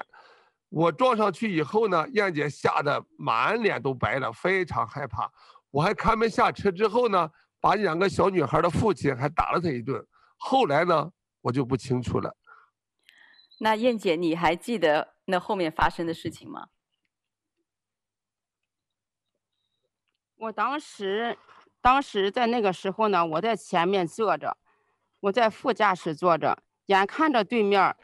[0.69, 5.31] 我撞上去以后呢，燕姐吓得满脸都白了，非常害怕。
[5.75, 10.07] 我还开门下车之后呢，把两个小女孩的父亲还打了他一顿。
[10.37, 11.11] 后来呢，
[11.41, 12.33] 我就不清楚了。
[13.59, 16.69] 那燕姐，你还记得那后面发生的事情吗？
[20.37, 21.37] 我当时。
[21.81, 24.57] 当时在那个时候呢，我在前面坐着，
[25.19, 27.95] 我在副驾驶坐着，眼看着对面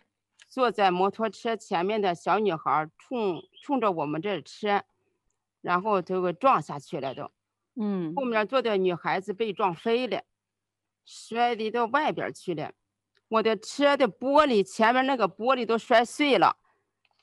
[0.47, 4.84] 坐在摩托车前面的小女孩冲冲着我们这车，
[5.62, 7.31] 然后就给撞下去了都。
[7.84, 10.22] 嗯，后面坐的女孩子被撞飞了，
[11.04, 12.74] 摔的到外边去了，
[13.28, 16.58] 我的车的玻璃前面那个玻璃都摔碎了，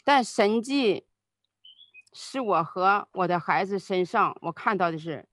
[0.03, 1.07] 但神迹
[2.13, 5.29] 是我和我的孩子身上，我看到的是。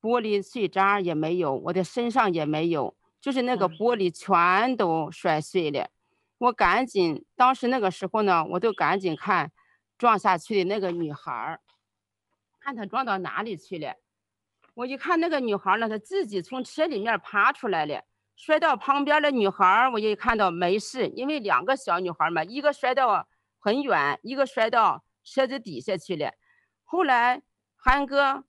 [0.00, 5.90] 玻璃碎渣也没有，我的身上也没有，就是那个玻璃全都摔碎了。
[6.38, 9.52] 我赶紧，当时那个时候呢，我就赶紧看
[9.96, 11.60] 撞下去的那个女孩儿，
[12.58, 13.94] 看她撞到哪里去了。
[14.74, 18.02] 我一看那个女孩呢，她自己从车里面爬出来了，
[18.36, 26.32] 摔到旁边的女孩，我一看到没事，因为两个小女孩嘛，一个摔到很远，一个摔到车子底下去了。
[26.84, 27.42] 后来
[27.76, 28.44] 韩哥。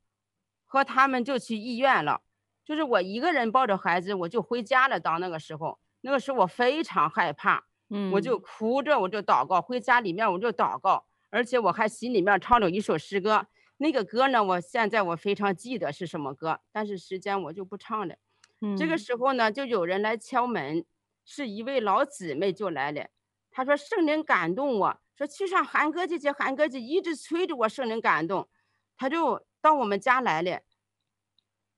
[0.66, 2.20] 和他们就去医院了，
[2.64, 4.98] 就是我一个人抱着孩子，我就回家了。
[4.98, 13.46] 到那个时候，那个时候我非常害怕，嗯，我就哭着，我就祷告，回家里面我就祷告，而且我还心里面唱着一首诗歌。
[13.84, 18.14] 那个歌呢，我现在我非常记得是什么歌，但是时间我就不唱了。
[18.62, 20.86] 嗯，这个时候呢，就有人来敲门，
[21.26, 23.08] 是一位老姊妹就来了。
[23.50, 28.48] 她说圣灵感动我，说去上韩哥姐姐，韩哥姐一直催着我，圣灵感动，
[28.96, 29.44] 她就。
[29.64, 30.60] 到我们家来了，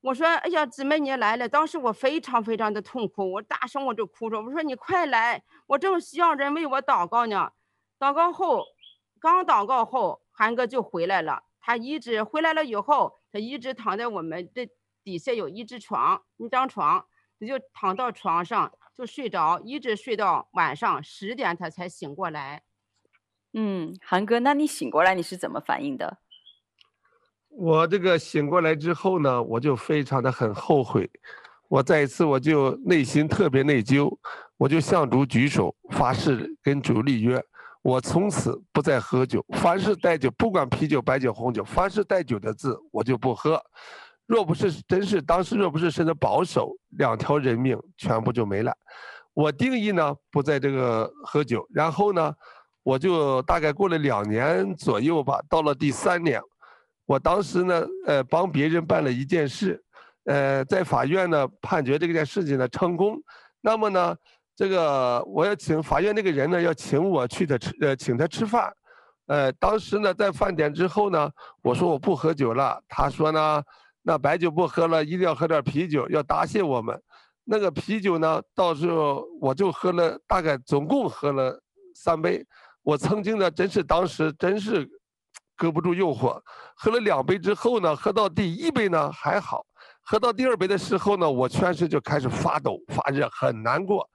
[0.00, 7.52] 我说：“哎呀，姊妹你来了。”当时我非常非常的痛苦，我大声我就哭着：“我说你快来，我正需要人为我祷告呢。”
[7.96, 8.64] 祷告后，
[9.20, 11.44] 刚祷告后，韩哥就回来了。
[11.66, 14.68] 他一直回来了以后，他一直躺在我们这
[15.02, 17.04] 底下有一只床，一张床，
[17.40, 22.62] 他就躺到床上就睡着，一直睡到晚上十点，他才醒过来。
[23.52, 26.18] 嗯，韩哥，那你醒过来你是怎么反应的？
[27.48, 31.10] 我这个醒过来之后呢，我就非常的很后悔，
[31.66, 34.16] 我再一次我就内心特别内疚，
[34.56, 37.44] 我就向主举手发誓，跟主立约，
[37.86, 43.62] 我从此不再喝酒，凡是带酒，不管啤酒、白酒、红酒，凡是带酒的字，我就不喝。
[44.26, 48.76] 若不是真是当时若不是神的保守，两条人命全部就没了。
[49.34, 52.34] 我定义呢，不在这个喝酒，然后呢，
[52.82, 56.42] 我就大概过了两年左右吧，到了第三年。
[57.04, 59.80] 我当时呢，呃，帮别人办了一件事，
[60.24, 63.16] 呃，在法院呢判决这件事情呢成功，
[63.60, 64.16] 那么呢，
[64.56, 68.72] 这个我要请法院那个人呢要请我去他吃，呃，请他吃饭，
[69.26, 71.30] 呃，当时呢在饭点之后呢，
[71.62, 73.62] 我说我不喝酒了，他说呢，
[74.02, 77.00] 那白酒不喝了，一定要喝点啤酒，要答谢我们。
[77.44, 81.60] 那个啤酒呢，到时候我就喝了，大概总共喝了
[81.94, 82.44] 三杯。
[82.82, 84.88] 我曾经呢，真是当时真是。
[85.58, 86.38] 搁不住诱惑，
[86.74, 89.64] 喝了两杯之后呢，喝到第一杯呢还好，
[90.02, 94.06] 喝到第二杯的时候呢，我全身就开始发抖发热，很难过，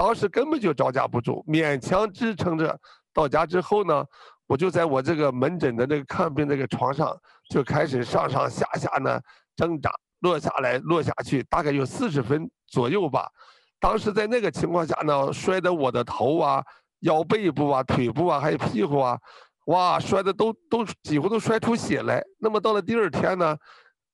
[0.00, 2.74] 当时根本就招架不住，勉强支撑着。
[3.12, 4.02] 到家之后呢，
[4.46, 7.14] 我就在我这个门诊的那个看病那个床上
[7.50, 9.20] 就开始上上下下呢
[9.54, 13.28] 挣扎，落下来落下去，大概有四十分左右吧。
[13.78, 16.64] 当时在那个情况下呢，摔得我的头啊、
[17.00, 19.18] 腰背部啊、腿部啊，还有屁股啊。
[19.66, 22.24] 哇，摔的都都几乎都摔出血来。
[22.38, 23.54] 那么到了第二天呢，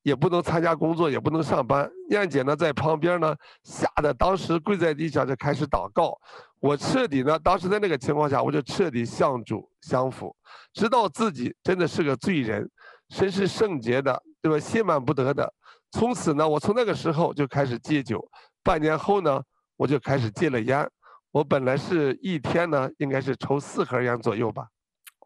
[0.07, 1.90] 也不能参加工作，也不能上班。
[2.11, 3.34] 燕姐呢在旁边呢，
[3.64, 6.16] 吓得当时跪在地上就开始祷告。
[6.61, 10.32] 我彻底呢，当时在那个情况下，我就彻底向主降服，
[10.72, 12.70] 知道自己真的是个罪人，
[13.09, 14.61] 身是圣洁的，对吧？
[14.61, 15.52] 心满不得的。
[15.90, 18.24] 从此呢，我从那个时候就开始戒酒。
[18.62, 19.42] 半年后呢，
[19.76, 20.88] 我就开始戒了烟。
[21.32, 24.68] 我本来是一天呢，应该是抽四盒烟左右吧。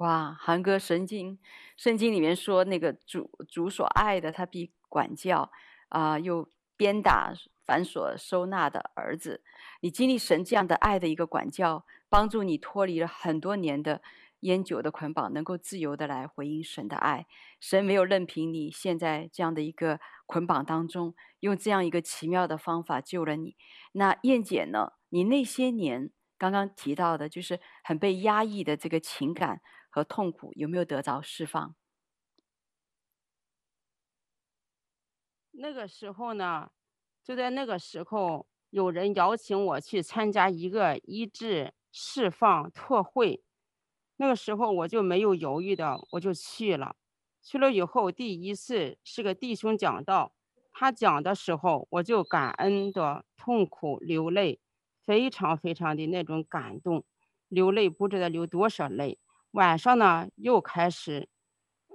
[0.00, 1.38] 哇，韩哥，圣经
[1.76, 5.50] 圣经里面说，那个主主所爱的，他必管教
[5.90, 7.34] 啊、又鞭打
[7.66, 9.42] 凡所收纳的儿子。
[9.82, 14.00] 你经历神这样的爱的一个管教，帮助你脱离了很多年的
[14.40, 17.26] 烟酒的捆绑，能够自由的来回应神的爱。
[17.60, 23.54] 神没有任凭你现在这样的一个捆绑当中，用这样一个奇妙的方法救了你。
[23.92, 24.92] 那燕姐呢？
[25.10, 29.60] 你那些年刚刚提到的，就是很被压抑的这个情感。
[29.90, 31.74] 和痛苦有没有得着释放？
[35.50, 36.70] 那个时候呢，
[37.22, 43.42] 就在那个时候，有人邀请我去参加一个医治释放特会，
[44.16, 46.96] 那个时候我就没有犹豫的，我就去了。
[47.42, 50.32] 去了以后，第一次是个弟兄讲道，
[50.72, 54.60] 他讲的时候，我就感恩的痛苦流泪，
[55.04, 57.04] 非常非常的那种感动，
[57.48, 59.18] 流泪不知道流多少泪。
[59.52, 61.28] 晚上呢，又开始，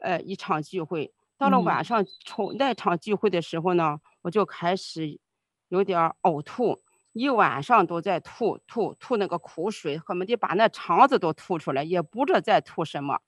[0.01, 1.13] 呃，一场聚会。
[1.37, 5.19] 到了晚上，从那场聚会的时候呢，我就开始
[5.67, 6.79] 有点呕吐，
[7.11, 13.19] 一晚上都在吐吐吐那个苦水，恨不得把那肠子都吐出来，也不知道在吐什么，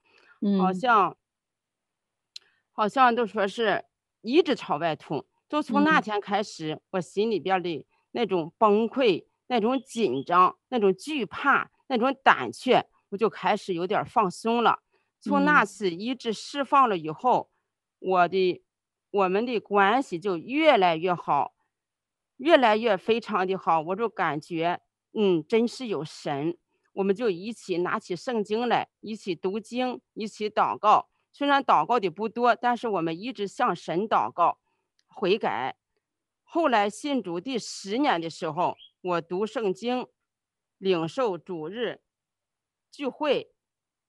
[0.58, 1.18] 好像，
[2.72, 3.86] 好像都说是
[4.22, 5.26] 一直朝外吐。
[5.50, 14.80] 就从那天开始，我心里边的那种崩溃、那种紧张、那种惧怕、那种胆怯，我就开始有点放松了。
[15.20, 17.50] 从那次一直释放了以后。
[18.00, 18.64] 我的，
[19.10, 21.56] 我们的关系就越来越好，
[22.36, 23.82] 越来越非常的好。
[23.82, 24.80] 我就感觉，
[25.14, 26.56] 嗯，真是有神。
[26.94, 31.10] 我们就一起拿起圣经来，一起读经，一起祷告。
[31.34, 34.60] 虽然祷告的不多，但是我们一直向神祷告，
[35.08, 35.76] 悔改。
[36.44, 40.06] 后来信主第十年的时候，我读圣经，
[40.78, 42.00] 领受主日
[42.92, 43.52] 聚会，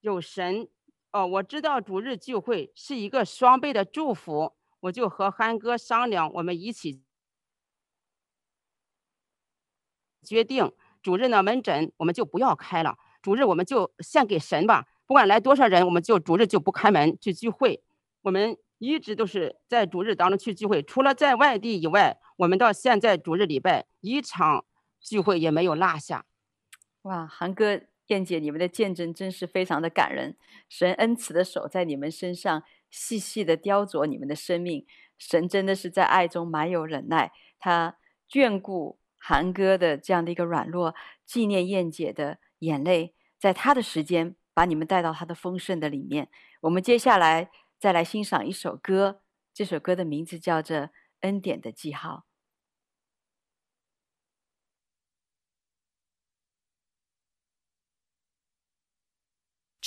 [0.00, 0.68] 有神。
[1.10, 7.02] 哦，我知道主日聚会是一个双倍的祝福，我就和憨哥商量，我们一起
[10.22, 10.70] 决定
[11.02, 17.82] 主日呢门诊我们就不要开了，主日我们就献给神吧，不管来多少人，我们就主日就不开门去聚会。
[18.20, 24.66] 我们一直都是在主日当中去聚会，除了在外地以外，我们到现在主日礼拜一场
[25.00, 26.26] 聚会也没有落下。
[27.02, 27.80] 哇，韩哥。
[28.08, 30.36] 燕姐，你们的见证真是非常的感人。
[30.68, 34.86] 神恩慈的手在你们身上细细的雕琢你们的生命。
[35.18, 37.96] 神真的是在爱中满有忍耐，他
[38.30, 40.94] 眷顾韩哥的这样的一个软弱，
[41.26, 46.28] 纪念燕姐的眼泪，在他的时间把你们带到他的丰盛的里面。
[46.60, 50.76] 我们接下来再来欣赏一首歌，这首歌的名字叫做
[51.20, 52.24] 《恩典的记号》。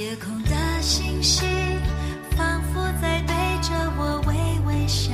[0.00, 1.46] 夜空的星星，
[2.30, 4.32] 仿佛在对着我微
[4.66, 5.12] 微笑，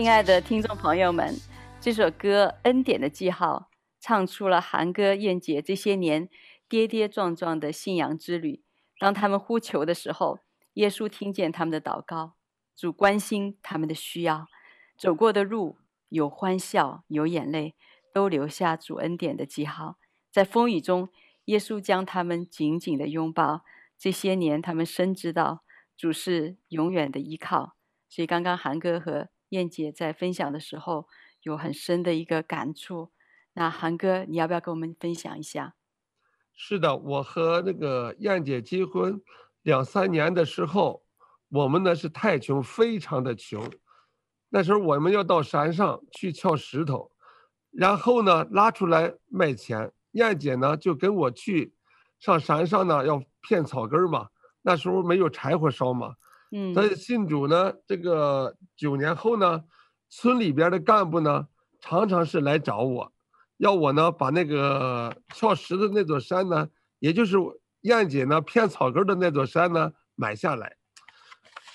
[0.00, 1.36] 亲爱的听众朋友们，
[1.78, 3.68] 这首歌《恩典的记号》
[4.00, 6.26] 唱出了韩哥、燕姐这些年
[6.66, 8.62] 跌跌撞撞的信仰之旅。
[8.98, 10.38] 当他们呼求的时候，
[10.72, 12.32] 耶稣听见他们的祷告，
[12.74, 14.46] 主关心他们的需要。
[14.96, 15.76] 走过的路
[16.08, 17.74] 有欢笑，有眼泪，
[18.14, 19.98] 都留下主恩典的记号。
[20.32, 21.10] 在风雨中，
[21.44, 23.66] 耶稣将他们紧紧的拥抱，
[23.98, 25.62] 这些年他们深知道
[25.94, 27.76] 主是永远的依靠。
[28.08, 31.06] 所以刚刚韩哥和燕姐在分享的时候，
[31.42, 33.12] 有很深的一个感触。
[33.52, 35.74] 那韩哥，你要不要跟我们分享一下？
[36.52, 39.20] 是的，我和那个燕姐结婚
[39.62, 41.02] 两三年的时候，
[41.48, 43.70] 我们呢是太穷，非常的穷。
[44.50, 47.10] 那时候我们要到山上去撬石头，
[47.70, 49.92] 然后呢拉出来卖钱。
[50.12, 51.72] 燕姐呢就跟我去
[52.18, 54.28] 上山上呢要骗草根嘛。
[54.62, 56.16] 那时候没有柴火烧嘛。
[56.50, 56.74] 嗯。
[56.74, 59.64] 在信主呢，这个九年后呢，
[60.08, 61.48] 村里边的干部呢
[61.80, 63.12] 常常是来找我。
[63.58, 67.36] 要我呢，把那个跳石的那座山呢，也就是
[67.82, 70.76] 燕姐呢骗草根的那座山呢买下来。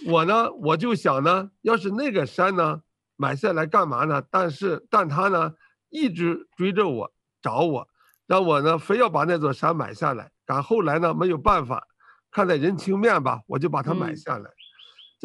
[0.08, 2.82] 我呢，我就想呢，要是那个山呢
[3.16, 4.22] 买下来干嘛呢？
[4.30, 5.54] 但是，但他呢
[5.90, 7.88] 一直追着我找我，
[8.26, 10.32] 让我呢非要把那座山买下来。
[10.46, 11.88] 赶后来呢没有办法，
[12.30, 14.50] 看在人情面吧，我就把它买下来。
[14.50, 14.65] 嗯、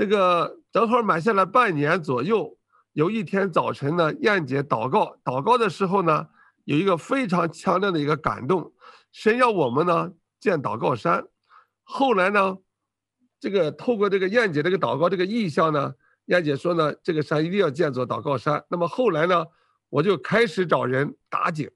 [0.01, 2.57] 这个正好买下来半年左右，
[2.95, 6.27] 有一天早晨呢，燕姐祷告，祷告的时候呢。
[6.65, 8.73] 有一个非常强烈的一个感动，
[9.13, 11.27] 神要我们呢建祷告山。
[11.83, 12.57] 后来呢，
[13.41, 15.95] 这个透过这个燕姐这个祷告这个意向呢，
[16.27, 18.65] 燕姐说呢，这个山一定要建做祷告山。
[18.69, 19.45] 那么后来呢，
[19.91, 21.69] 我就开始找人打井、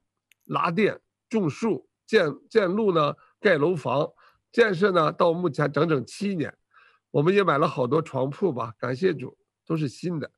[0.47, 0.99] 拉电、
[1.29, 4.09] 种树、建建路呢、盖楼房、
[4.51, 6.55] 建设呢，到目前整整七年，
[7.15, 10.29] 我们也买了好多床铺吧，感谢主，都是新的，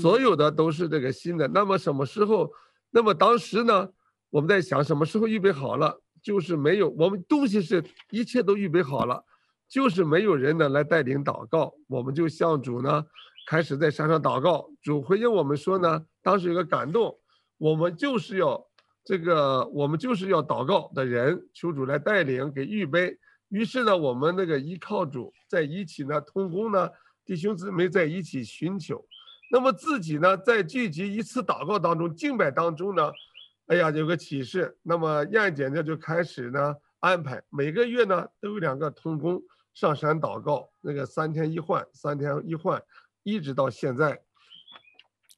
[0.00, 1.46] 所有的都是这个新的。
[1.46, 2.50] 嗯、那么什么时候？
[2.90, 3.90] 那么当时呢？
[4.30, 9.24] 我们在想什么时候预备好了，就是没有我们东西是一切都预备好了，
[9.68, 13.06] 就是没有人呢来带领祷告，我们就向主呢
[13.46, 14.68] 开始在山上祷告。
[14.82, 17.16] 主回应我们说呢，当时有个感动，
[17.56, 18.66] 我们就是要
[19.04, 23.16] 这个，我们就是要祷告的人，求主来带领给预备。
[23.48, 26.90] 于是呢，我们那个依靠主在一起呢，同工呢，
[27.24, 29.06] 弟兄姊妹在一起寻求，
[29.50, 33.12] 那么自己呢在聚集一次祷告当中敬拜当中呢。
[33.66, 39.42] 哎呀，有个启示，那么燕姐呢就开始呢安排，每个月呢都有两个通工
[39.74, 42.80] 上山祷告，那个三天一换，三天一换，
[43.24, 44.22] 一直到现在。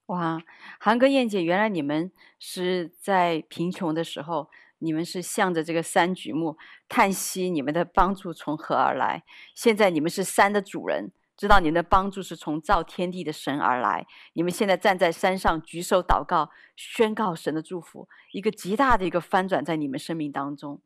[0.07, 0.43] 哇，
[0.79, 6.57] 韩哥、燕姐，原来你们是在贫穷的时候，你们是向着这个山举目，
[6.89, 9.25] 叹息你们的帮助从何而来？
[9.55, 11.13] 现在你们是山的主人。
[11.37, 20.83] 知道您的帮助是从造天地的神而来，你们现在站在山上举手祷告，宣告神的祝福，一个极大的一个翻转在你们生命当中。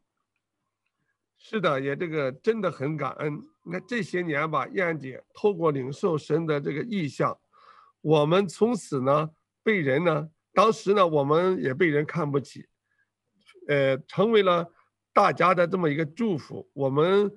[1.38, 3.42] 是的，也这个真的很感恩。
[3.64, 7.38] 那这些年吧，燕姐透过领受神的这个意象，
[8.02, 9.30] 我们从此呢
[9.62, 12.68] 被人呢，当时呢我们也被人看不起，
[13.68, 14.66] 呃，成为了
[15.12, 16.68] 大家的这么一个祝福。
[16.72, 17.30] 我们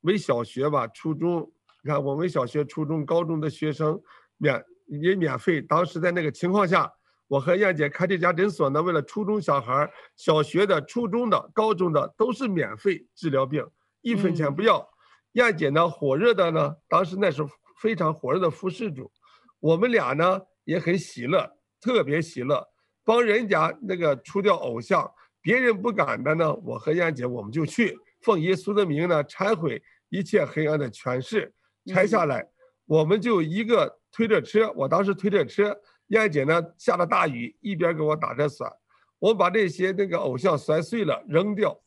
[0.00, 1.50] 为小学吧，初中。
[1.82, 4.00] 你看，我们小学、初中、高中的学生
[4.38, 5.60] 免也免费。
[5.60, 6.90] 当时在那个情况下，
[7.28, 13.66] 我和燕姐开这家诊所呢，为了初中小孩、小学的、初中的、高中的都是免费治疗病，
[14.00, 14.78] 一分钱不要。
[14.78, 14.88] 嗯、
[15.32, 17.50] 燕姐呢，火热的呢，当时那时候
[17.82, 19.12] 非常火热的服侍主，
[19.60, 22.66] 我们俩呢也很喜乐，特别喜乐，
[23.04, 25.12] 帮人家那个除掉偶像，
[25.44, 31.52] 别人不敢的呢，我和燕姐我们就去，奉耶稣的名呢，拆毁一切黑暗的权势。
[31.84, 32.48] 拆下来，
[32.86, 38.72] 我们就一个推着车，我当时推着车，燕姐呢下了大雨，一边给我打着伞，
[39.18, 41.78] 我把这些那个偶像摔碎了扔掉，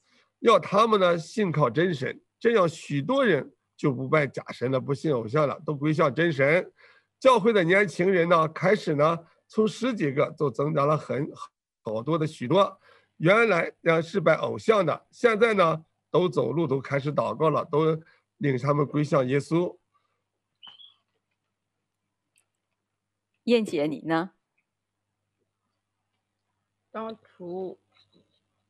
[0.42, 6.72] 要他们呢信靠真神，这样许多人就不拜假神了，不信偶像了，都归向真神。
[7.20, 11.28] 教会的年轻人呢，开始呢从十几个都增长了很
[11.82, 12.80] 好多的许多，
[13.18, 18.00] 原来呢是拜偶像的，现在呢都走路都开始祷告了，都
[18.38, 19.78] 领他们归向耶稣。
[23.44, 24.32] 燕姐，你呢？
[26.92, 27.80] 当初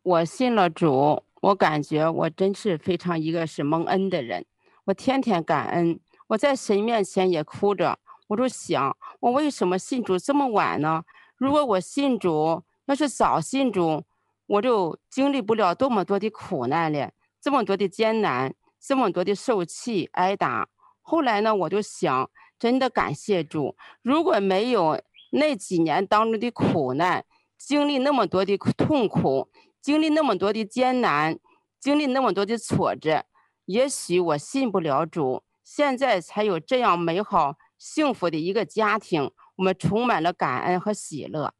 [0.04, 4.45] 我信了主，我感觉我真是非常一个是蒙恩的人。
[4.86, 8.00] 我天天感恩，我在神面前也哭着。
[8.28, 11.04] 我就想，我为什么信主这么晚呢？
[11.38, 14.04] 如果我信主，要是早信主，
[14.48, 20.68] 我就经历不了这么多的苦难了，这么多的艰难，这么多的受气挨打。
[21.02, 22.30] 后来呢，我就想。
[22.60, 27.24] 真的感谢主，如果没有那几年当中的苦难，
[27.56, 31.38] 经历那么多的痛苦，经历那么多的艰难，
[31.80, 33.26] 经历那么多的挫折，
[33.66, 41.54] 也许我信不了主，现在才有这样美好幸福的一个家庭，我们充满了感恩和喜乐。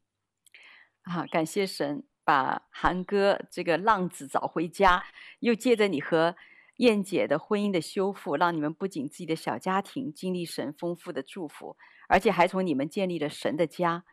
[1.04, 5.02] 啊，感谢神把韩哥这个浪子找回家，
[5.40, 6.36] 又借着你和
[6.76, 11.78] 燕姐的婚姻的修复，让你们不仅自己的小家庭经历神丰富的祝福，
[12.10, 14.04] 而且还从你们建立了神的家。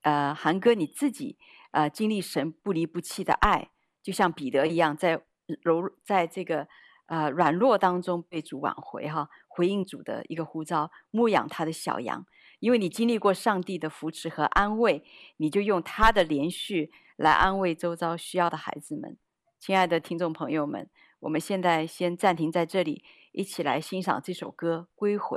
[0.00, 1.36] 呃，韩哥你自己
[1.72, 3.68] 呃经历神不离不弃的爱，
[4.02, 5.20] 就像彼得一样，在
[5.60, 6.66] 柔在这个
[7.04, 12.24] 呃软弱当中被主挽回哈，回应主的一个呼召，牧养他的小羊。
[12.60, 15.04] 因为你经历过上帝的扶持和安慰，
[15.36, 19.18] 你就用他的连续来安慰周遭需要的孩子们。
[19.58, 20.88] 亲爱的听众朋友们。
[21.20, 23.02] 我们现在先暂停在这里，
[23.32, 25.36] 一起来欣赏这首歌《归回》。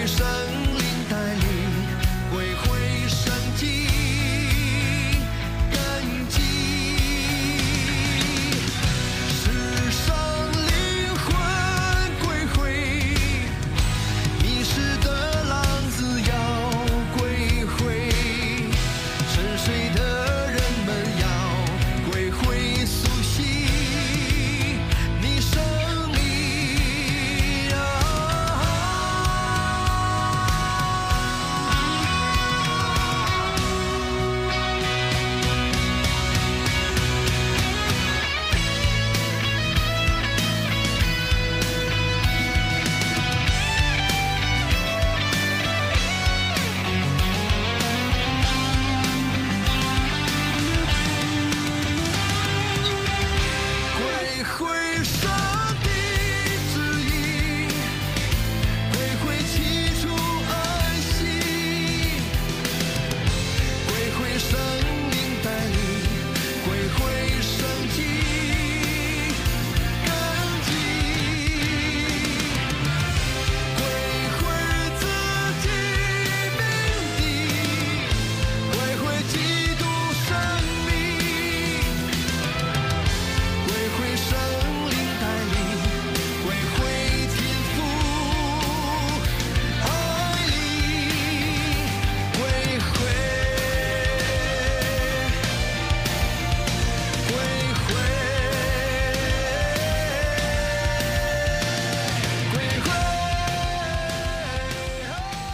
[0.00, 0.67] 一生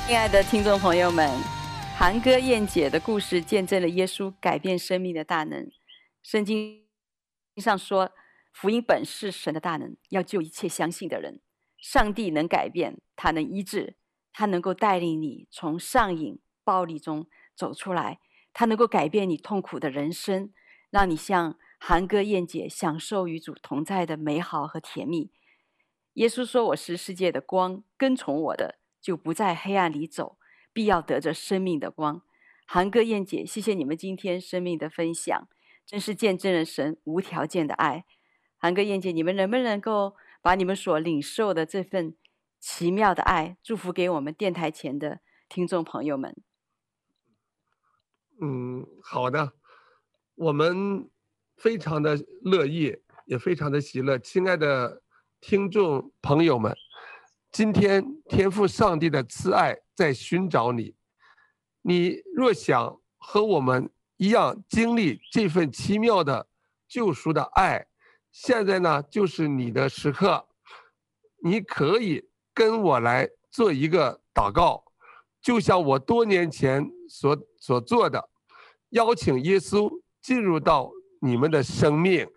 [0.06, 1.26] 亲爱的听众朋友们，
[1.96, 5.66] 韩哥、燕姐的故事见证了耶稣改变生命的大能。
[6.22, 6.84] 圣经
[7.56, 8.12] 上说，
[8.52, 11.40] 福音本是神的大能，要救一切相信的人。
[11.78, 13.96] 上帝能改变，他能医治，
[14.30, 17.26] 他能够带领你从上瘾暴力中
[17.56, 18.20] 走出来，
[18.52, 20.52] 他能够改变你痛苦的人生，
[20.90, 25.32] 让你像韩哥、燕姐享受与主同在的美好和甜蜜。
[26.12, 30.38] 耶稣说：“我是世界的光，跟从我的。”就不在黑暗里走，
[30.72, 32.22] 必要得着生命的光。
[32.66, 35.46] 韩哥、燕姐，谢谢你们今天生命的分享，
[35.84, 38.06] 真是见证了神无条件的爱。
[38.56, 42.16] 韩哥、燕姐，你们能不能够把你们所领受的这份
[42.58, 46.34] 奇妙的爱，祝福给我们电台前的听众朋友们？
[48.40, 49.52] 嗯，好的。
[50.36, 51.10] 我们
[51.58, 52.96] 非常的乐意，
[53.26, 54.18] 也非常的喜乐。
[54.18, 55.02] 亲爱的
[55.42, 56.74] 听众朋友们，
[57.54, 60.96] 今天天父上帝的慈爱在寻找你。
[61.82, 66.48] 你若想和我们一样经历这份奇妙的
[66.88, 67.86] 救赎的爱，
[68.32, 70.48] 现在呢，就是你的时刻。
[71.44, 74.84] 你可以跟我来做一个祷告，
[75.40, 78.30] 就像我多年前所所做的，
[78.88, 79.88] 邀请耶稣
[80.20, 80.90] 进入到
[81.20, 82.28] 你们的生命。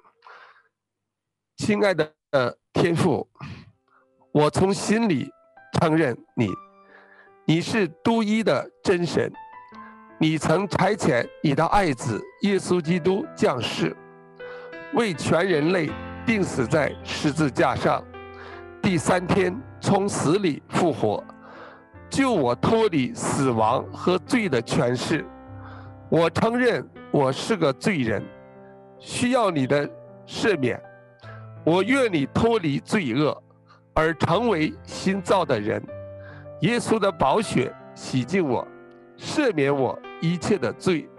[1.55, 2.13] 亲爱的
[2.72, 3.28] 天父，
[4.38, 5.27] 我从心里
[5.81, 6.47] 承认你，
[7.47, 9.33] 你是独一的真神，
[10.19, 13.97] 你曾差遣你的爱子耶稣基督降世，
[14.93, 15.89] 为全人类
[16.23, 17.99] 钉死在十字架上。
[18.79, 21.23] 第三天从死里复活，
[22.07, 25.25] 救我脱离死亡和罪的权势。
[26.11, 28.23] 我承认我是个罪人，
[28.99, 29.89] 需要你的
[30.27, 30.79] 赦免。
[31.65, 33.43] 我愿你脱离罪恶，
[33.97, 35.83] 而成为新造的人。
[36.61, 38.65] 耶稣的宝血洗净我，
[39.17, 41.09] 赦免我一切的罪。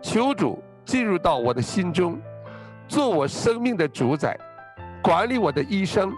[0.00, 2.18] 求主进入到我的心中，
[2.88, 4.38] 做我生命的主宰，
[5.02, 6.10] 管理我的一生。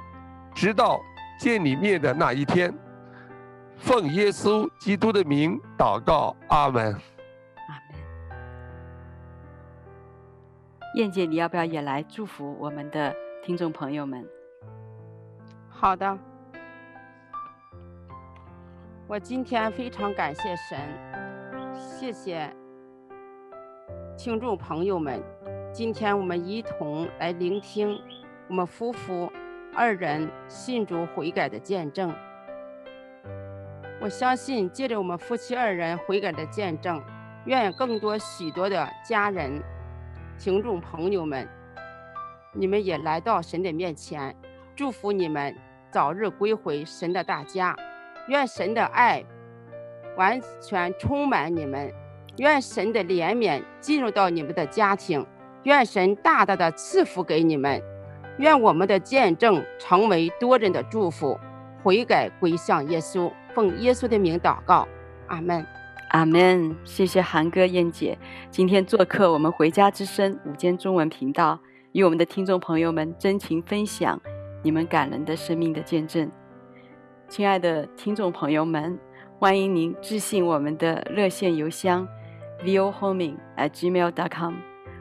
[0.55, 1.01] 直到
[1.41, 2.73] 见你面的那一天，
[3.77, 6.85] 奉耶稣基督的名祷告，阿门。
[6.85, 7.01] 阿门。
[10.95, 13.13] 燕姐，你要不要也来祝福我们的
[13.45, 14.25] 听众朋友们？
[15.79, 16.19] 好的。
[19.07, 20.79] 我今天非常感谢神，
[21.79, 22.51] 谢谢
[24.17, 25.23] 听众朋友们。
[25.75, 28.01] 今天我们一同来聆听
[28.49, 29.31] 我们夫妇。
[29.75, 32.11] 二人信主悔改的见证，
[34.01, 36.99] 我相信借着我们夫妻二人悔改的见证，
[37.45, 39.63] 愿更多许多的家人、
[40.39, 41.47] 听众朋友们，
[42.55, 44.35] 你们也来到神的面前，
[44.75, 45.55] 祝福你们
[45.97, 47.75] 早日归回神的大家，
[48.29, 49.25] 愿神的爱
[50.15, 51.91] 完全充满你们，
[52.37, 55.25] 愿神的怜悯进入到你们的家庭，
[55.63, 57.83] 愿神大大的赐福给你们。
[58.37, 61.41] 愿我们的见证成为多人的祝福，
[61.83, 64.87] 悔改归向耶稣，奉耶稣的名祷告，
[65.29, 65.67] 阿门，
[66.11, 66.77] 阿门。
[66.85, 68.19] 谢谢韩哥、燕姐
[68.51, 71.59] 今天做客我们回家之声午间中文频道，
[71.93, 74.21] 与我们的听众朋友们真情分享
[74.67, 76.29] 你们感人的生命的见证。
[77.29, 78.99] 亲爱的听众朋友们，
[79.39, 82.05] 欢迎您致信我们的热线邮箱
[82.65, 84.55] vohoming@gmail.com，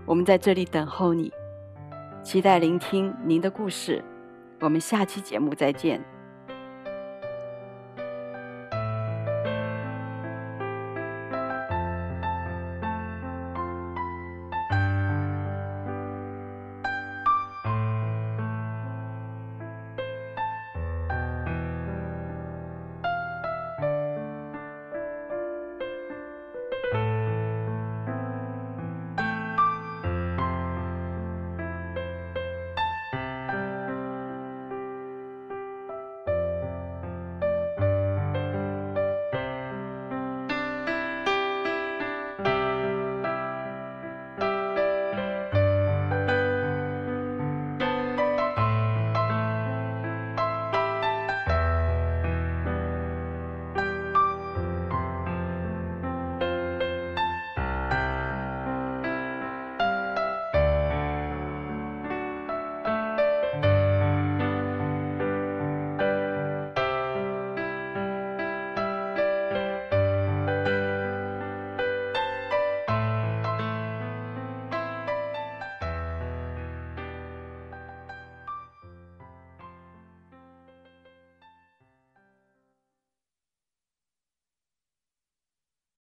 [0.05, 1.33] 我们在这里等候你。
[2.21, 4.03] 期待聆听您的故事，
[4.59, 5.99] 我们下期节目再见。